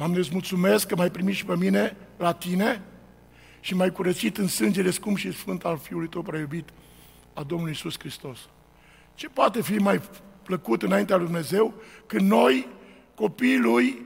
[0.00, 2.82] Doamne, îți mulțumesc că m-ai primit și pe mine la Tine
[3.60, 6.68] și m-ai curățit în sângele scump și sfânt al Fiului Tău prea iubit,
[7.34, 8.38] a Domnului Iisus Hristos.
[9.14, 10.00] Ce poate fi mai
[10.42, 11.74] plăcut înaintea lui Dumnezeu
[12.06, 12.68] când noi,
[13.14, 14.04] copiii Lui,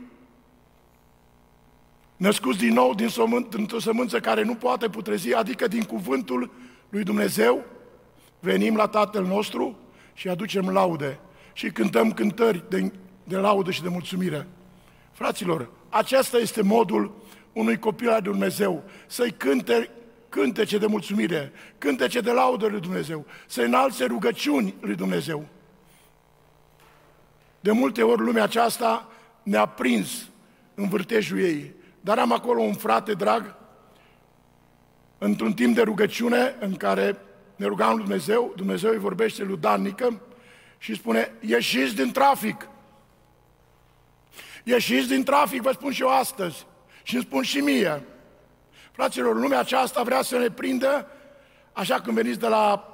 [2.16, 6.50] născuți din nou din sământ, dintr-o sămânță care nu poate putrezi, adică din cuvântul
[6.88, 7.64] lui Dumnezeu,
[8.40, 9.78] venim la Tatăl nostru
[10.14, 11.18] și aducem laude
[11.52, 12.92] și cântăm cântări de,
[13.24, 14.46] de laudă și de mulțumire.
[15.14, 17.14] Fraților, acesta este modul
[17.52, 19.90] unui copil al Dumnezeu, să-i cânte
[20.28, 25.46] cântece de mulțumire, cântece de laudă lui Dumnezeu, să înalțe rugăciuni lui Dumnezeu.
[27.60, 29.08] De multe ori lumea aceasta
[29.42, 30.28] ne-a prins
[30.74, 33.54] în vârtejul ei, dar am acolo un frate drag,
[35.18, 37.18] într-un timp de rugăciune în care
[37.56, 40.20] ne rugam lui Dumnezeu, Dumnezeu îi vorbește lui Dan Nică
[40.78, 42.68] și spune, ieșiți din trafic.
[44.64, 46.66] Ieșiți din trafic, vă spun și eu astăzi.
[47.02, 48.02] Și îmi spun și mie.
[48.92, 51.06] Fraților, lumea aceasta vrea să ne prindă,
[51.72, 52.88] așa când veniți de la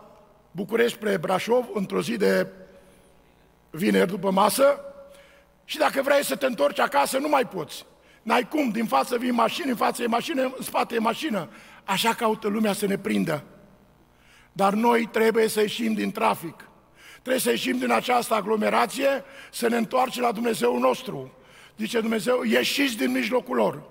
[0.51, 2.47] București spre Brașov, într-o zi de
[3.71, 4.81] vineri după masă,
[5.65, 7.87] și dacă vrei să te întorci acasă, nu mai poți.
[8.23, 11.49] N-ai cum, din față vii mașini, în față e mașină, în spate e mașină.
[11.85, 13.45] Așa caută lumea să ne prindă.
[14.53, 16.69] Dar noi trebuie să ieșim din trafic.
[17.13, 21.33] Trebuie să ieșim din această aglomerație, să ne întoarcem la Dumnezeu nostru.
[21.81, 23.83] Zice Dumnezeu, ieșiți din mijlocul lor.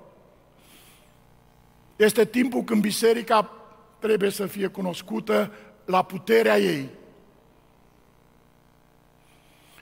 [1.95, 3.51] Este timpul când biserica
[3.99, 5.51] trebuie să fie cunoscută
[5.85, 6.89] la puterea ei.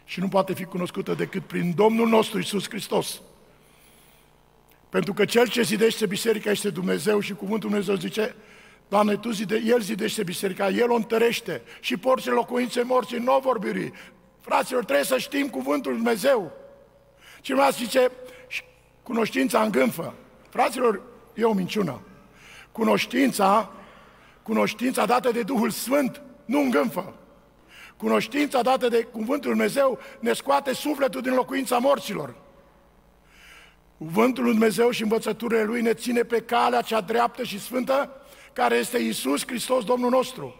[0.06, 3.22] Și nu poate fi cunoscută decât prin Domnul nostru Isus Hristos.
[4.89, 8.36] Pentru că cel ce zidește biserica este Dumnezeu și cuvântul Dumnezeu zice,
[8.88, 13.60] Doamne, Tu zide, El zidește biserica, El o întărește și porțile locuințe morții nu vor
[13.60, 13.93] birui.
[14.39, 16.65] Fraților, trebuie să știm cuvântul Dumnezeu.
[17.47, 18.12] Cineva zice,
[19.03, 20.13] cunoștința îngânfă.
[20.49, 21.01] Fraților,
[21.33, 22.01] e o minciună.
[22.71, 23.71] Cunoștința,
[24.43, 27.13] cunoștința dată de Duhul Sfânt nu îngânfă.
[27.97, 32.36] Cunoștința dată de Cuvântul Dumnezeu ne scoate sufletul din locuința morților.
[33.97, 38.12] Cuvântul lui Dumnezeu și învățăturile Lui ne ține pe calea cea dreaptă și sfântă,
[38.53, 40.55] care este Isus Hristos, Domnul nostru.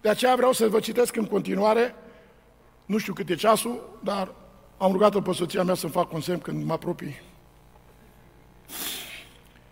[0.00, 1.94] De aceea vreau să vă citesc în continuare,
[2.84, 4.34] nu știu cât e ceasul, dar
[4.78, 7.20] am rugat-o pe soția mea să-mi fac un semn când mă apropii.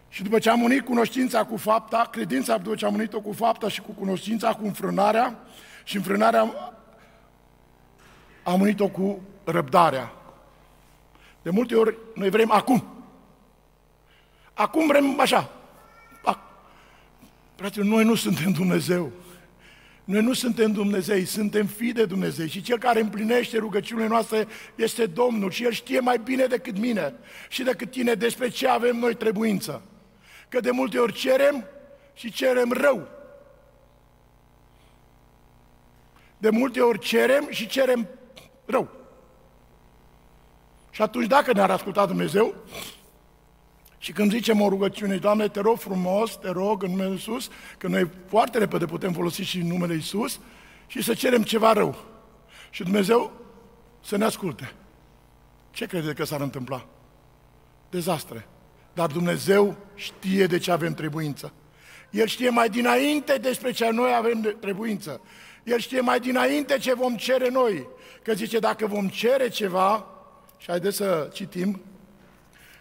[0.08, 3.68] Și după ce am unit cunoștința cu fapta, credința după ce am unit-o cu fapta
[3.68, 5.38] și cu cunoștința cu înfrânarea,
[5.84, 6.72] și înfrânarea
[8.42, 10.12] am unit-o cu răbdarea.
[11.42, 12.84] De multe ori noi vrem acum.
[14.54, 15.50] Acum vrem așa.
[17.54, 19.10] Fraților, noi nu suntem Dumnezeu.
[20.04, 25.06] Noi nu suntem Dumnezei, suntem fii de Dumnezeu și Cel care împlinește rugăciunile noastre este
[25.06, 27.14] Domnul și El știe mai bine decât mine
[27.48, 29.82] și decât tine despre ce avem noi trebuință.
[30.48, 31.64] Că de multe ori cerem
[32.14, 33.08] și cerem rău.
[36.38, 38.08] De multe ori cerem și cerem
[38.64, 38.90] rău.
[40.90, 42.54] Și atunci dacă ne-ar asculta Dumnezeu,
[44.04, 47.88] și când zicem o rugăciune, Doamne, te rog frumos, te rog în numele Iisus, că
[47.88, 50.40] noi foarte repede putem folosi și în numele Iisus
[50.86, 52.04] și să cerem ceva rău.
[52.70, 53.32] Și Dumnezeu
[54.02, 54.72] să ne asculte.
[55.70, 56.86] Ce crede că s-ar întâmpla?
[57.90, 58.46] Dezastre.
[58.92, 61.52] Dar Dumnezeu știe de ce avem trebuință.
[62.10, 65.20] El știe mai dinainte despre ce noi avem trebuință.
[65.62, 67.86] El știe mai dinainte ce vom cere noi.
[68.22, 70.06] Că zice, dacă vom cere ceva,
[70.58, 71.80] și haideți să citim,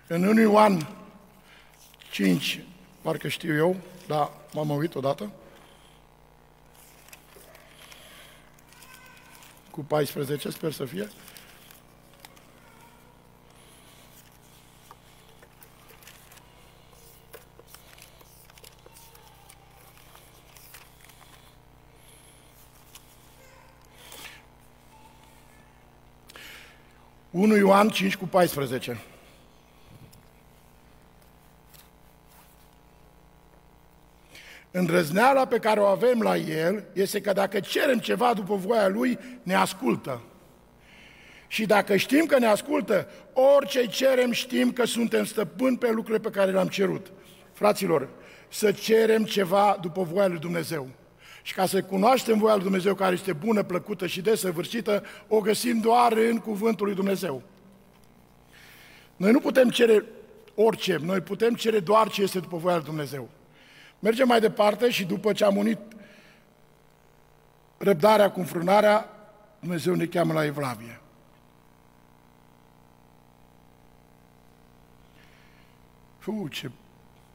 [0.07, 1.01] în 1 Ioan
[2.13, 2.63] 5,
[3.01, 3.75] parcă știu eu,
[4.07, 5.31] dar m-am uit odată,
[9.71, 11.09] cu 14, sper să fie.
[27.31, 29.01] Unu Ioan 5 cu 14.
[34.75, 39.19] Îndrăzneala pe care o avem la El este că dacă cerem ceva după voia Lui,
[39.43, 40.21] ne ascultă.
[41.47, 46.29] Și dacă știm că ne ascultă, orice cerem știm că suntem stăpâni pe lucrurile pe
[46.29, 47.11] care le-am cerut.
[47.51, 48.09] Fraților,
[48.49, 50.87] să cerem ceva după voia lui Dumnezeu.
[51.41, 55.79] Și ca să cunoaștem voia lui Dumnezeu care este bună, plăcută și desăvârșită, o găsim
[55.79, 57.41] doar în cuvântul lui Dumnezeu.
[59.15, 60.05] Noi nu putem cere
[60.55, 63.29] orice, noi putem cere doar ce este după voia lui Dumnezeu.
[64.03, 65.79] Mergem mai departe și după ce am unit
[67.77, 69.09] răbdarea cu înfrânarea,
[69.59, 71.01] Dumnezeu ne cheamă la Evlavie.
[76.17, 76.71] Fu, ce,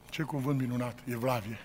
[0.09, 1.59] ce cuvânt minunat, Evlavie.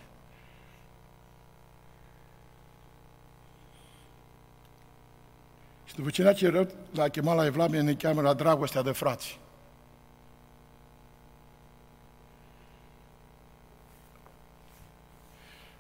[5.84, 9.38] Și după ce ne-a cerut, l-a chemat la Evlavie, ne cheamă la dragostea de frați.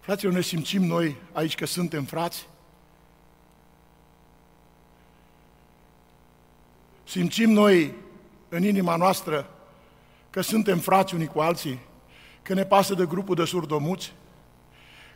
[0.04, 2.48] Fraților, ne simțim noi aici că suntem frați?
[7.04, 7.94] Simțim noi
[8.48, 9.50] în inima noastră
[10.30, 11.78] că suntem frați unii cu alții,
[12.42, 14.12] că ne pasă de grupul de surdomuți,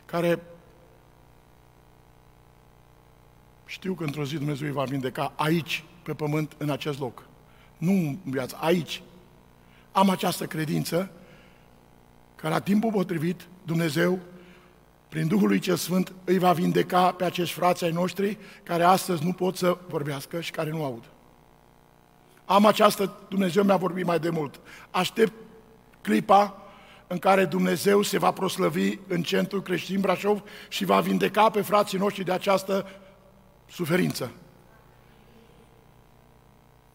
[0.05, 0.39] care
[3.65, 7.25] știu că într-o zi Dumnezeu îi va vindeca aici, pe pământ, în acest loc.
[7.77, 9.01] Nu în viață, aici.
[9.91, 11.11] Am această credință
[12.35, 14.19] că la timpul potrivit Dumnezeu,
[15.09, 19.23] prin Duhul lui cel Sfânt, îi va vindeca pe acești frați ai noștri care astăzi
[19.23, 21.03] nu pot să vorbească și care nu aud.
[22.45, 24.59] Am această, Dumnezeu mi-a vorbit mai de mult.
[24.91, 25.33] Aștept
[26.01, 26.63] clipa
[27.07, 31.97] în care Dumnezeu se va proslăvi în centrul creștin Brașov și va vindeca pe frații
[31.97, 32.85] noștri de această
[33.69, 34.31] suferință.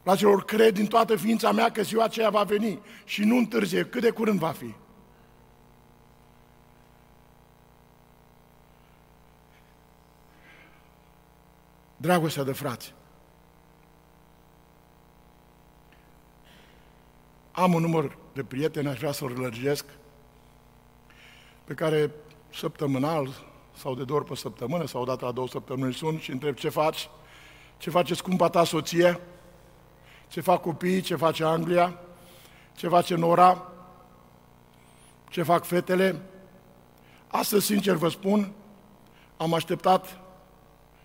[0.03, 3.85] Fraților, cred din toată ființa mea că ziua aceea va veni și nu întârzie.
[3.85, 4.75] Cât de curând va fi?
[12.05, 12.95] Dragostea de frați.
[17.53, 19.85] Am un număr de prieteni, aș vrea să-l lărgesc,
[21.65, 22.11] pe care
[22.55, 23.29] săptămânal
[23.77, 26.55] sau de două ori pe săptămână sau o dată la două săptămâni sun și întreb
[26.55, 27.09] ce faci,
[27.79, 29.21] ce face scumpa ta soție,
[30.29, 31.99] ce fac copiii, ce face Anglia,
[32.77, 33.73] ce face Nora,
[35.29, 36.23] ce fac fetele.
[37.27, 38.53] Astăzi, sincer vă spun,
[39.37, 40.24] am așteptat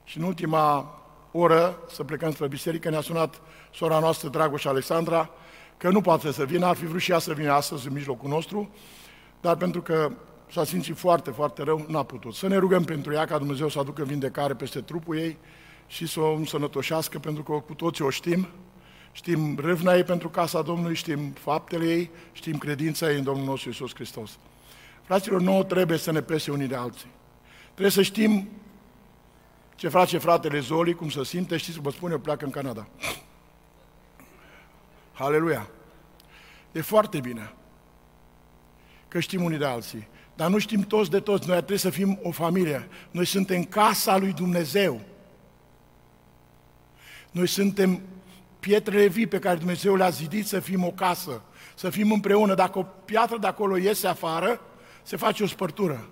[0.10, 1.00] și în ultima
[1.32, 3.42] oră să plecăm spre biserică, ne-a sunat
[3.74, 5.30] sora noastră, Dragoș Alexandra,
[5.78, 8.30] că nu poate să vină, ar fi vrut și ea să vină astăzi în mijlocul
[8.30, 8.70] nostru,
[9.42, 10.12] dar pentru că
[10.52, 12.34] s-a simțit foarte, foarte rău, n-a putut.
[12.34, 15.38] Să ne rugăm pentru ea ca Dumnezeu să aducă vindecare peste trupul ei
[15.88, 18.48] și să o însănătoșească, pentru că cu toții o știm.
[19.12, 23.70] Știm râvna ei pentru casa Domnului, știm faptele ei, știm credința ei în Domnul nostru
[23.70, 24.38] Iisus Hristos.
[25.02, 27.10] Fraților, nouă trebuie să ne pese unii de alții.
[27.64, 28.50] Trebuie să știm
[29.80, 32.88] ce face fratele Zoli, cum să simte, știți, vă spun eu, pleacă în Canada.
[35.14, 35.70] Aleluia!
[36.72, 37.54] E foarte bine
[39.08, 40.08] că știm unii de alții.
[40.36, 42.88] Dar nu știm toți de toți, noi trebuie să fim o familie.
[43.12, 45.02] Noi suntem casa lui Dumnezeu.
[47.32, 48.02] Noi suntem
[48.60, 51.42] pietrele vii pe care Dumnezeu le-a zidit să fim o casă,
[51.76, 52.54] să fim împreună.
[52.54, 54.62] Dacă o piatră de acolo iese afară,
[55.04, 56.10] se face o spărtură.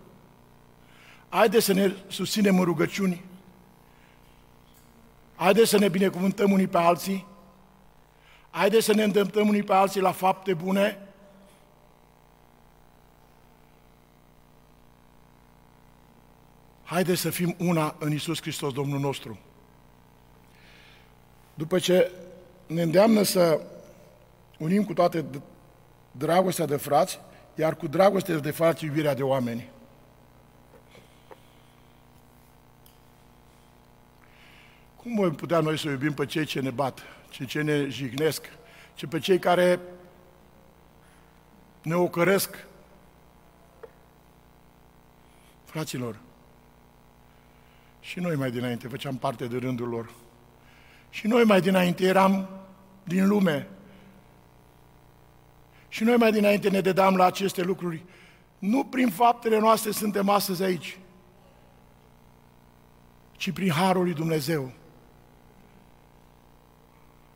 [1.30, 3.24] Haideți să ne susținem în rugăciuni.
[5.38, 7.26] Haideți să ne binecuvântăm unii pe alții.
[8.50, 11.08] Haideți să ne îndemnăm unii pe alții la fapte bune.
[16.84, 19.40] Haideți să fim una în Isus Hristos, Domnul nostru.
[21.54, 22.12] După ce
[22.68, 23.62] ne îndeamnă să
[24.58, 25.26] unim cu toate
[26.12, 27.20] dragostea de frați,
[27.56, 29.70] iar cu dragostea de frați iubirea de oameni.
[35.08, 38.46] Cum vom putea noi să iubim pe cei ce ne bat, ce ce ne jignesc,
[38.94, 39.80] ci pe cei care
[41.82, 42.66] ne ocăresc?
[45.64, 46.20] Fraților,
[48.00, 50.10] și noi mai dinainte făceam parte de rândul lor.
[51.10, 52.50] Și noi mai dinainte eram
[53.04, 53.68] din lume.
[55.88, 58.04] Și noi mai dinainte ne dedam la aceste lucruri.
[58.60, 61.00] Nu prin faptele noastre suntem astăzi aici,
[63.32, 64.72] ci prin Harul lui Dumnezeu.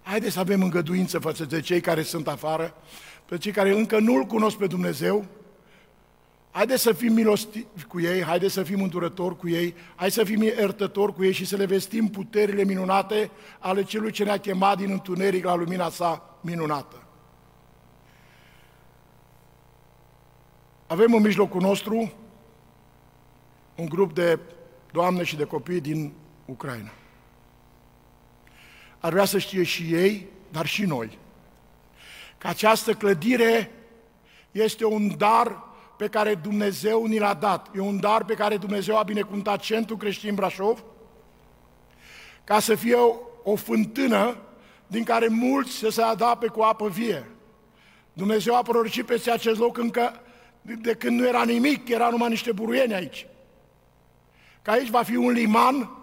[0.02, 2.74] Haideți să avem îngăduință față de cei care sunt afară,
[3.26, 5.26] pe cei care încă nu-L cunosc pe Dumnezeu,
[6.52, 10.42] Haideți să fim milostivi cu ei, haideți să fim îndurători cu ei, hai să fim
[10.42, 14.92] iertători cu ei și să le vestim puterile minunate ale celui ce ne-a chemat din
[14.92, 17.04] întuneric la lumina sa minunată.
[20.88, 22.12] Avem în mijlocul nostru
[23.76, 24.40] un grup de
[24.92, 26.14] doamne și de copii din
[26.46, 26.92] Ucraina.
[29.02, 31.18] Ar vrea să știe și ei, dar și noi,
[32.38, 33.72] că această clădire
[34.52, 35.64] este un dar
[35.98, 37.68] pe care Dumnezeu ni l-a dat.
[37.76, 40.84] E un dar pe care Dumnezeu a binecuvântat Centrul Creștin Brașov
[42.44, 44.38] ca să fie o, o fântână
[44.88, 47.26] din care mulți să se adape cu apă vie.
[48.14, 50.22] Dumnezeu a prorocit peste acest loc încă
[50.62, 53.28] de când nu era nimic, era numai niște buruieni aici.
[54.62, 56.01] Că aici va fi un liman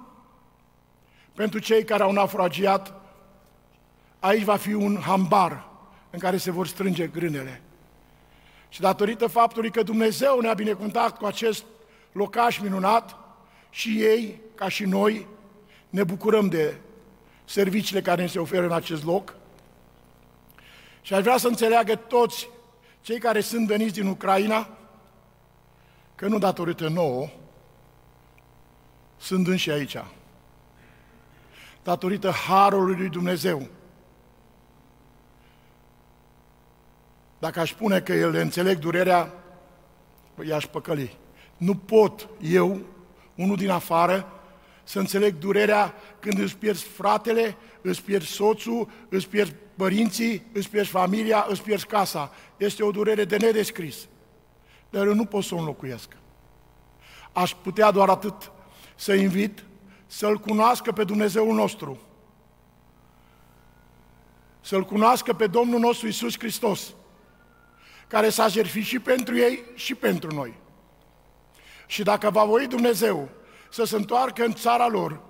[1.39, 2.95] pentru cei care au naufragiat,
[4.18, 5.68] aici va fi un hambar
[6.11, 7.62] în care se vor strânge grânele.
[8.68, 11.64] Și datorită faptului că Dumnezeu ne-a binecuvântat cu acest
[12.12, 13.16] locaș minunat,
[13.70, 15.26] și ei, ca și noi,
[15.89, 16.76] ne bucurăm de
[17.45, 19.34] serviciile care ne se oferă în acest loc.
[21.03, 22.49] Și aș vrea să înțeleagă toți
[23.01, 24.68] cei care sunt veniți din Ucraina,
[26.14, 27.28] că nu datorită nouă,
[29.16, 29.97] sunt înși aici.
[31.89, 33.66] Datorită Harului lui Dumnezeu.
[37.39, 39.32] Dacă aș spune că el înțeleg durerea,
[40.47, 41.16] i-aș păcăli.
[41.57, 42.80] Nu pot eu,
[43.34, 44.32] unul din afară,
[44.84, 50.91] să înțeleg durerea când îți pierzi fratele, îți pierzi soțul, îți pierzi părinții, îți pierzi
[50.91, 52.32] familia, îți pierzi casa.
[52.57, 53.97] Este o durere de nedescris.
[54.91, 56.16] Dar eu nu pot să o înlocuiesc.
[57.32, 58.53] Aș putea doar atât
[58.95, 59.64] să invit
[60.09, 61.98] să-L cunoască pe Dumnezeul nostru,
[64.61, 66.94] să-L cunoască pe Domnul nostru Isus Hristos,
[68.06, 70.54] care s-a jertfit și pentru ei și pentru noi.
[71.86, 73.28] Și dacă va voi Dumnezeu
[73.70, 75.20] să se întoarcă în țara lor,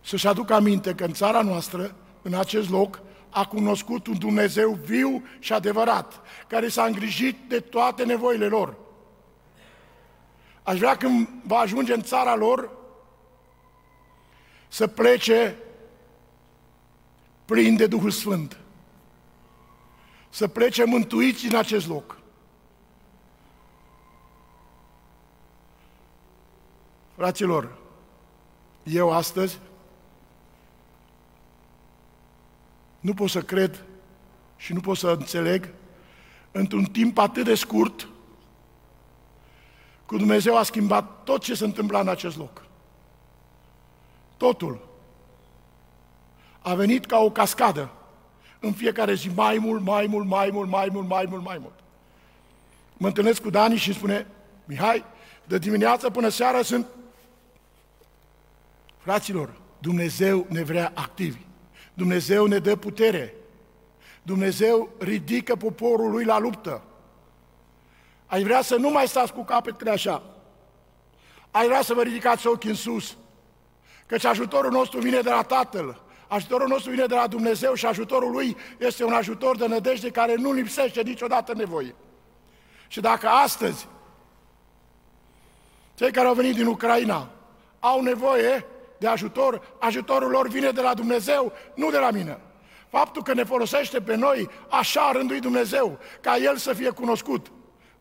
[0.00, 3.00] să-și aducă aminte că în țara noastră, în acest loc,
[3.30, 8.76] a cunoscut un Dumnezeu viu și adevărat, care s-a îngrijit de toate nevoile lor.
[10.70, 12.70] Aș vrea când va ajunge în țara lor
[14.68, 15.56] să plece
[17.44, 18.58] plin de Duhul Sfânt.
[20.28, 22.20] Să plece mântuiți în acest loc.
[27.16, 27.78] Fraților,
[28.82, 29.58] eu astăzi
[33.00, 33.84] nu pot să cred
[34.56, 35.68] și nu pot să înțeleg
[36.52, 38.09] într-un timp atât de scurt
[40.10, 42.64] cu Dumnezeu a schimbat tot ce se întâmpla în acest loc.
[44.36, 44.88] Totul.
[46.60, 47.90] A venit ca o cascadă.
[48.60, 51.72] În fiecare zi mai mult, mai mult, mai mult, mai mult, mai mult, mai mult.
[52.96, 54.26] Mă întâlnesc cu Dani și îmi spune,
[54.64, 55.04] Mihai,
[55.44, 56.86] de dimineață până seara sunt...
[58.98, 61.40] Fraților, Dumnezeu ne vrea activi.
[61.94, 63.34] Dumnezeu ne dă putere.
[64.22, 66.82] Dumnezeu ridică poporul lui la luptă.
[68.30, 70.22] Ai vrea să nu mai stați cu capetele așa.
[71.50, 73.16] Ai vrea să vă ridicați ochii în sus.
[74.06, 76.02] Căci ajutorul nostru vine de la Tatăl.
[76.28, 80.34] Ajutorul nostru vine de la Dumnezeu și ajutorul Lui este un ajutor de nădejde care
[80.34, 81.94] nu lipsește niciodată nevoie.
[82.88, 83.88] Și dacă astăzi
[85.94, 87.28] cei care au venit din Ucraina
[87.80, 88.66] au nevoie
[88.98, 92.40] de ajutor, ajutorul lor vine de la Dumnezeu, nu de la mine.
[92.88, 97.50] Faptul că ne folosește pe noi, așa a rânduit Dumnezeu, ca El să fie cunoscut.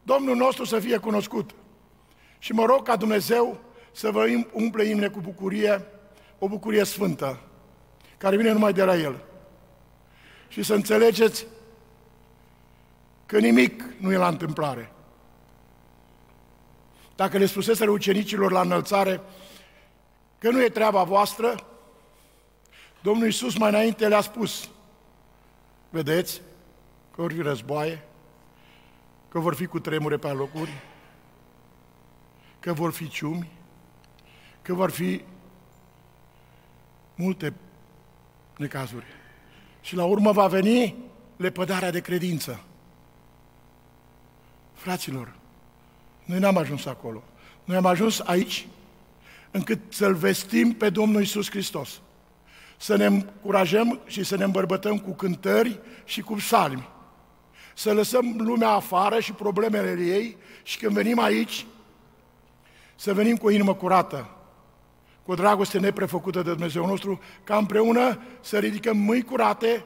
[0.09, 1.49] Domnul nostru să fie cunoscut.
[2.39, 3.59] Și mă rog ca Dumnezeu
[3.91, 5.85] să vă umple inimile cu bucurie,
[6.39, 7.39] o bucurie sfântă,
[8.17, 9.23] care vine numai de la El.
[10.47, 11.47] Și să înțelegeți
[13.25, 14.91] că nimic nu e la întâmplare.
[17.15, 19.21] Dacă le spuseseră ucenicilor la înălțare
[20.37, 21.55] că nu e treaba voastră,
[23.01, 24.69] Domnul Iisus mai înainte le-a spus,
[25.89, 26.41] vedeți
[27.15, 28.08] că ori fi războaie,
[29.29, 30.71] că vor fi cu tremure pe locuri,
[32.59, 33.51] că vor fi ciumi,
[34.61, 35.21] că vor fi
[37.15, 37.53] multe
[38.57, 39.05] necazuri.
[39.81, 40.95] Și la urmă va veni
[41.37, 42.63] lepădarea de credință.
[44.73, 45.35] Fraților,
[46.25, 47.23] noi n-am ajuns acolo.
[47.63, 48.67] Noi am ajuns aici
[49.51, 52.01] încât să-L vestim pe Domnul Isus Hristos.
[52.77, 56.87] Să ne încurajăm și să ne îmbărbătăm cu cântări și cu psalmi
[57.79, 61.65] să lăsăm lumea afară și problemele ei și când venim aici,
[62.95, 64.29] să venim cu o inimă curată,
[65.23, 69.85] cu o dragoste neprefăcută de Dumnezeu nostru, ca împreună să ridicăm mâini curate,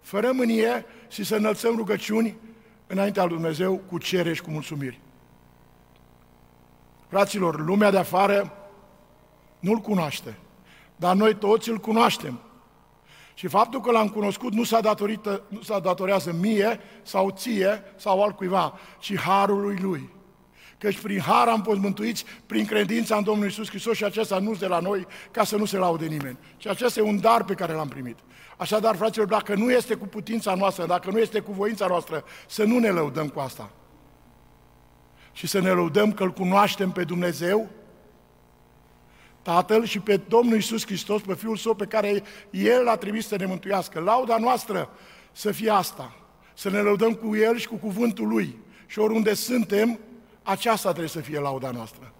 [0.00, 2.36] fără mânie și să înălțăm rugăciuni
[2.86, 5.00] înaintea lui Dumnezeu cu cere și cu mulțumiri.
[7.08, 8.52] Fraților, lumea de afară
[9.58, 10.38] nu-L cunoaște,
[10.96, 12.40] dar noi toți îl cunoaștem.
[13.34, 18.22] Și faptul că l-am cunoscut nu s-a, datorită, nu s-a datorează mie sau ție sau
[18.22, 20.10] altcuiva, ci harului lui.
[20.78, 24.54] Căci prin har am fost mântuiți prin credința în Domnul Isus Hristos și acesta nu
[24.54, 26.38] de la noi ca să nu se laude nimeni.
[26.56, 28.18] Și acesta e un dar pe care l-am primit.
[28.56, 32.64] Așadar, fraților, dacă nu este cu putința noastră, dacă nu este cu voința noastră, să
[32.64, 33.70] nu ne lăudăm cu asta.
[35.32, 37.68] Și să ne lăudăm că îl cunoaștem pe Dumnezeu
[39.42, 43.36] Tatăl și pe Domnul Isus Hristos, pe Fiul Său pe care El l-a trimis să
[43.36, 44.00] ne mântuiască.
[44.00, 44.90] Lauda noastră
[45.32, 46.16] să fie asta.
[46.54, 48.58] să ne lăudăm cu El și cu cuvântul Lui.
[48.86, 49.98] Și oriunde suntem,
[50.42, 52.12] aceasta trebuie să fie lauda noastră.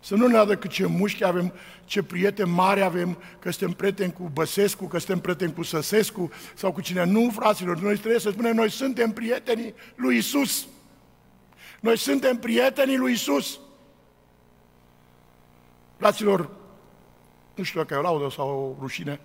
[0.00, 1.52] Să nu ne adă cât ce mușchi avem,
[1.84, 6.72] ce prieteni mari avem, că suntem prieteni cu Băsescu, că suntem prieteni cu Săsescu sau
[6.72, 7.04] cu cine.
[7.04, 10.66] Nu, fraților, noi trebuie să spunem, noi suntem prietenii lui Isus.
[11.80, 13.60] Noi suntem prietenii lui Isus.
[15.96, 16.50] Fraților,
[17.54, 19.20] nu știu dacă e o laudă sau o rușine,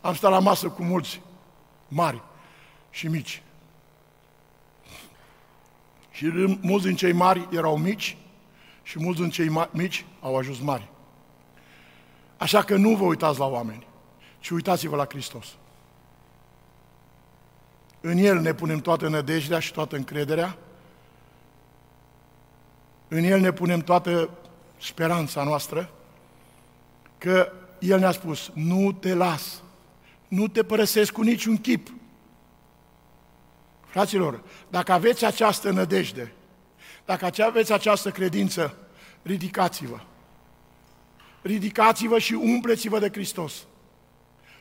[0.00, 1.20] am stat la masă cu mulți
[1.88, 2.22] mari
[2.90, 3.42] și mici.
[6.10, 8.16] Și mulți din cei mari erau mici
[8.82, 10.88] și mulți din cei mici au ajuns mari.
[12.36, 13.86] Așa că nu vă uitați la oameni,
[14.38, 15.46] ci uitați-vă la Hristos.
[18.00, 20.56] În El ne punem toată nădejdea și toată încrederea.
[23.08, 24.30] În El ne punem toată
[24.78, 25.90] speranța noastră
[27.18, 29.62] că El ne-a spus, nu te las,
[30.28, 31.92] nu te părăsesc cu niciun chip.
[33.86, 36.32] Fraților, dacă aveți această nădejde,
[37.04, 38.76] dacă aveți această credință,
[39.22, 40.00] ridicați-vă.
[41.42, 43.66] Ridicați-vă și umpleți-vă de Hristos.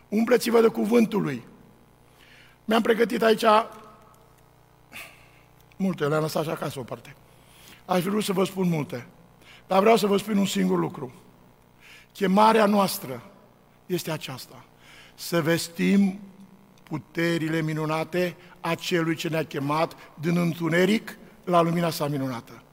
[0.09, 1.43] Umpleți-vă de cuvântul Lui.
[2.65, 3.43] Mi-am pregătit aici
[5.77, 7.15] multe, le-am lăsat așa acasă o parte.
[7.85, 9.07] Aș vrea să vă spun multe,
[9.67, 11.13] dar vreau să vă spun un singur lucru.
[12.13, 13.23] Chemarea noastră
[13.85, 14.65] este aceasta.
[15.15, 16.19] Să vestim
[16.83, 22.63] puterile minunate a celui ce ne-a chemat din întuneric la lumina sa minunată.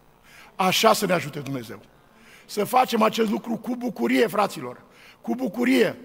[0.57, 1.81] Așa să ne ajute Dumnezeu.
[2.47, 4.83] Să facem acest lucru cu bucurie, fraților.
[5.21, 5.97] Cu bucurie.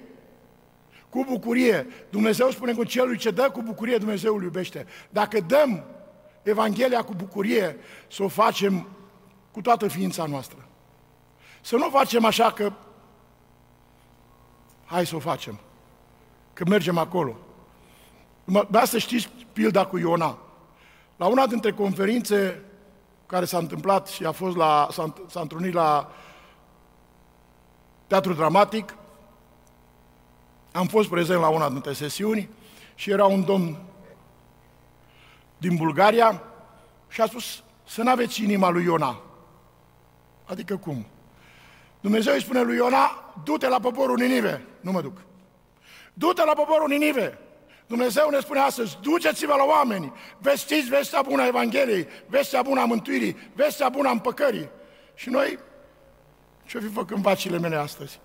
[1.09, 1.87] Cu bucurie.
[2.09, 4.85] Dumnezeu spune că celui ce dă cu bucurie, Dumnezeu îl iubește.
[5.09, 5.83] Dacă dăm
[6.43, 7.77] Evanghelia cu bucurie,
[8.11, 8.87] să o facem
[9.51, 10.68] cu toată ființa noastră.
[11.61, 12.71] Să nu facem așa că
[14.85, 15.59] hai să o facem,
[16.53, 17.35] că mergem acolo.
[18.69, 20.37] Dar să știți pilda cu Iona.
[21.15, 22.63] La una dintre conferințe
[23.25, 26.11] care s-a întâmplat și a fost la, s-a, s-a întrunit la
[28.07, 28.95] Teatru Dramatic,
[30.71, 32.49] am fost prezent la una dintre sesiuni
[32.95, 33.77] și era un domn
[35.57, 36.41] din Bulgaria
[37.07, 39.21] și a spus să nu aveți inima lui Iona.
[40.45, 41.05] Adică cum?
[42.01, 44.65] Dumnezeu îi spune lui Iona, du-te la poporul Ninive.
[44.81, 45.17] Nu mă duc.
[46.13, 47.37] Du-te la poporul Ninive.
[47.87, 52.85] Dumnezeu ne spune astăzi, duceți-vă la oameni, vestiți vestea bună a Evangheliei, vestea bună a
[52.85, 54.69] mântuirii, vestea bună a împăcării.
[55.15, 55.59] Și noi,
[56.65, 58.19] ce-o fi făcând vacile mele astăzi?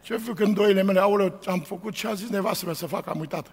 [0.00, 1.00] Ce-o fi făcând doile mele?
[1.00, 3.52] Aoleu, am făcut ce a zis nevastă mea să fac, am uitat.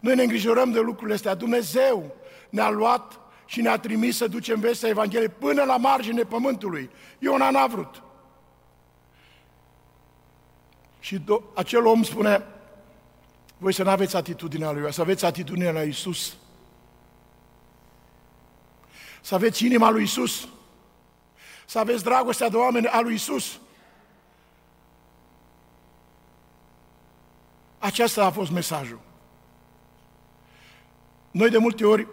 [0.00, 1.34] Noi ne îngrijorăm de lucrurile astea.
[1.34, 2.16] Dumnezeu
[2.48, 6.90] ne-a luat și ne-a trimis să ducem vestea Evangheliei până la margine pământului.
[7.18, 8.02] Iona n-a vrut.
[11.00, 12.44] Și do- acel om spune,
[13.58, 16.36] voi să nu aveți atitudinea lui, să aveți atitudinea la Isus.
[19.20, 20.48] Să aveți inima lui Isus.
[21.66, 23.60] Să aveți dragostea de oameni a lui Isus.
[27.78, 29.00] Aceasta a fost mesajul.
[31.30, 32.06] Noi de multe ori,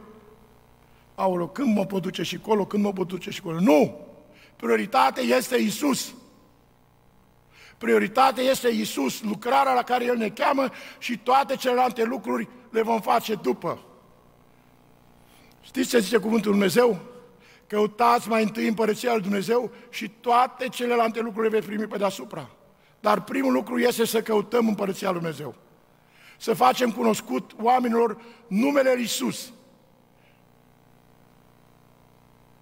[1.16, 3.60] aolo, când mă pot duce și colo, când mă pot duce și colo.
[3.60, 4.06] Nu!
[4.56, 6.14] Prioritatea este Isus.
[7.78, 13.02] Prioritatea este Isus, lucrarea la care El ne cheamă și toate celelalte lucruri le vom
[13.02, 13.80] face după.
[15.62, 17.00] Știți ce zice cuvântul Dumnezeu?
[17.68, 22.50] Căutați mai întâi împărăția lui Dumnezeu și toate celelalte lucruri le veți primi pe deasupra.
[23.00, 25.56] Dar primul lucru este să căutăm împărăția lui Dumnezeu.
[26.38, 29.52] Să facem cunoscut oamenilor numele lui Isus.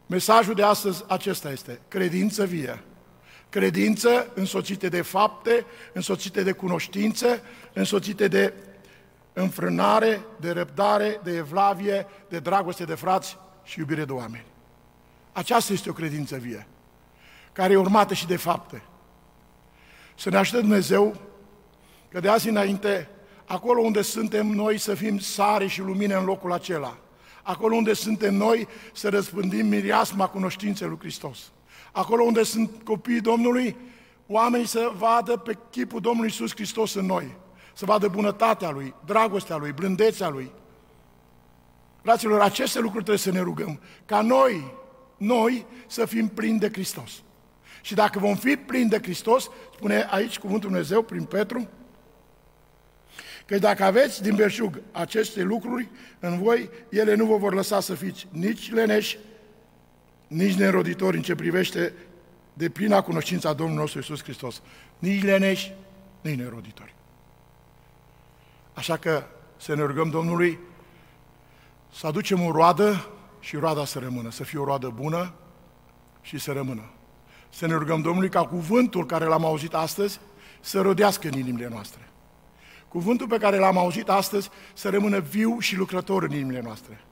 [0.06, 2.84] Mesajul de astăzi acesta este, credință vie.
[3.56, 7.42] Credință însoțite de fapte, însoțite de cunoștință,
[7.74, 8.54] însoțite de
[9.34, 14.46] înfrânare, de răbdare, de evlavie, de dragoste de frați și iubire de oameni.
[15.32, 16.68] Aceasta este o credință vie,
[17.52, 18.84] care e urmată și de fapte.
[20.16, 21.16] Să ne așteptăm Dumnezeu
[22.10, 23.10] că de azi înainte,
[23.46, 26.98] acolo unde suntem noi, să fim sare și lumină în locul acela.
[27.44, 31.50] Acolo unde suntem noi, să răspândim miriasma cunoștinței lui Hristos
[31.96, 33.76] acolo unde sunt copiii Domnului,
[34.28, 37.36] oamenii să vadă pe chipul Domnului Iisus Hristos în noi,
[37.74, 40.52] să vadă bunătatea Lui, dragostea Lui, blândețea Lui.
[42.02, 44.74] Fraților, aceste lucruri trebuie să ne rugăm, ca noi,
[45.18, 47.12] noi să fim plini de Hristos.
[47.82, 51.68] Și dacă vom fi plini de Hristos, spune aici cuvântul Dumnezeu prin Petru,
[53.46, 55.90] că dacă aveți din berșug aceste lucruri
[56.20, 59.18] în voi, ele nu vă vor lăsa să fiți nici leneși,
[60.28, 61.94] nici neroditori în ce privește
[62.54, 64.62] de plina cunoștința Domnului nostru Iisus Hristos.
[65.00, 65.74] Nici leneși,
[66.22, 66.96] nici neroditori.
[68.74, 69.24] Așa că
[69.58, 70.60] să ne rugăm Domnului
[71.94, 73.10] să aducem o roadă
[73.40, 75.34] și roada să rămână, să fie o roadă bună
[76.22, 76.90] și să rămână.
[77.50, 80.20] Să ne rugăm Domnului ca cuvântul care l-am auzit astăzi
[80.60, 82.10] să rodească în inimile noastre.
[82.88, 87.04] Cuvântul pe care l-am auzit astăzi să rămână viu și lucrător în inimile noastre.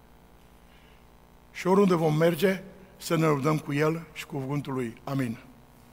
[1.51, 2.61] Și oriunde vom merge,
[3.03, 4.93] să ne rugăm cu El și cu cuvântul Lui.
[5.03, 5.37] Amin.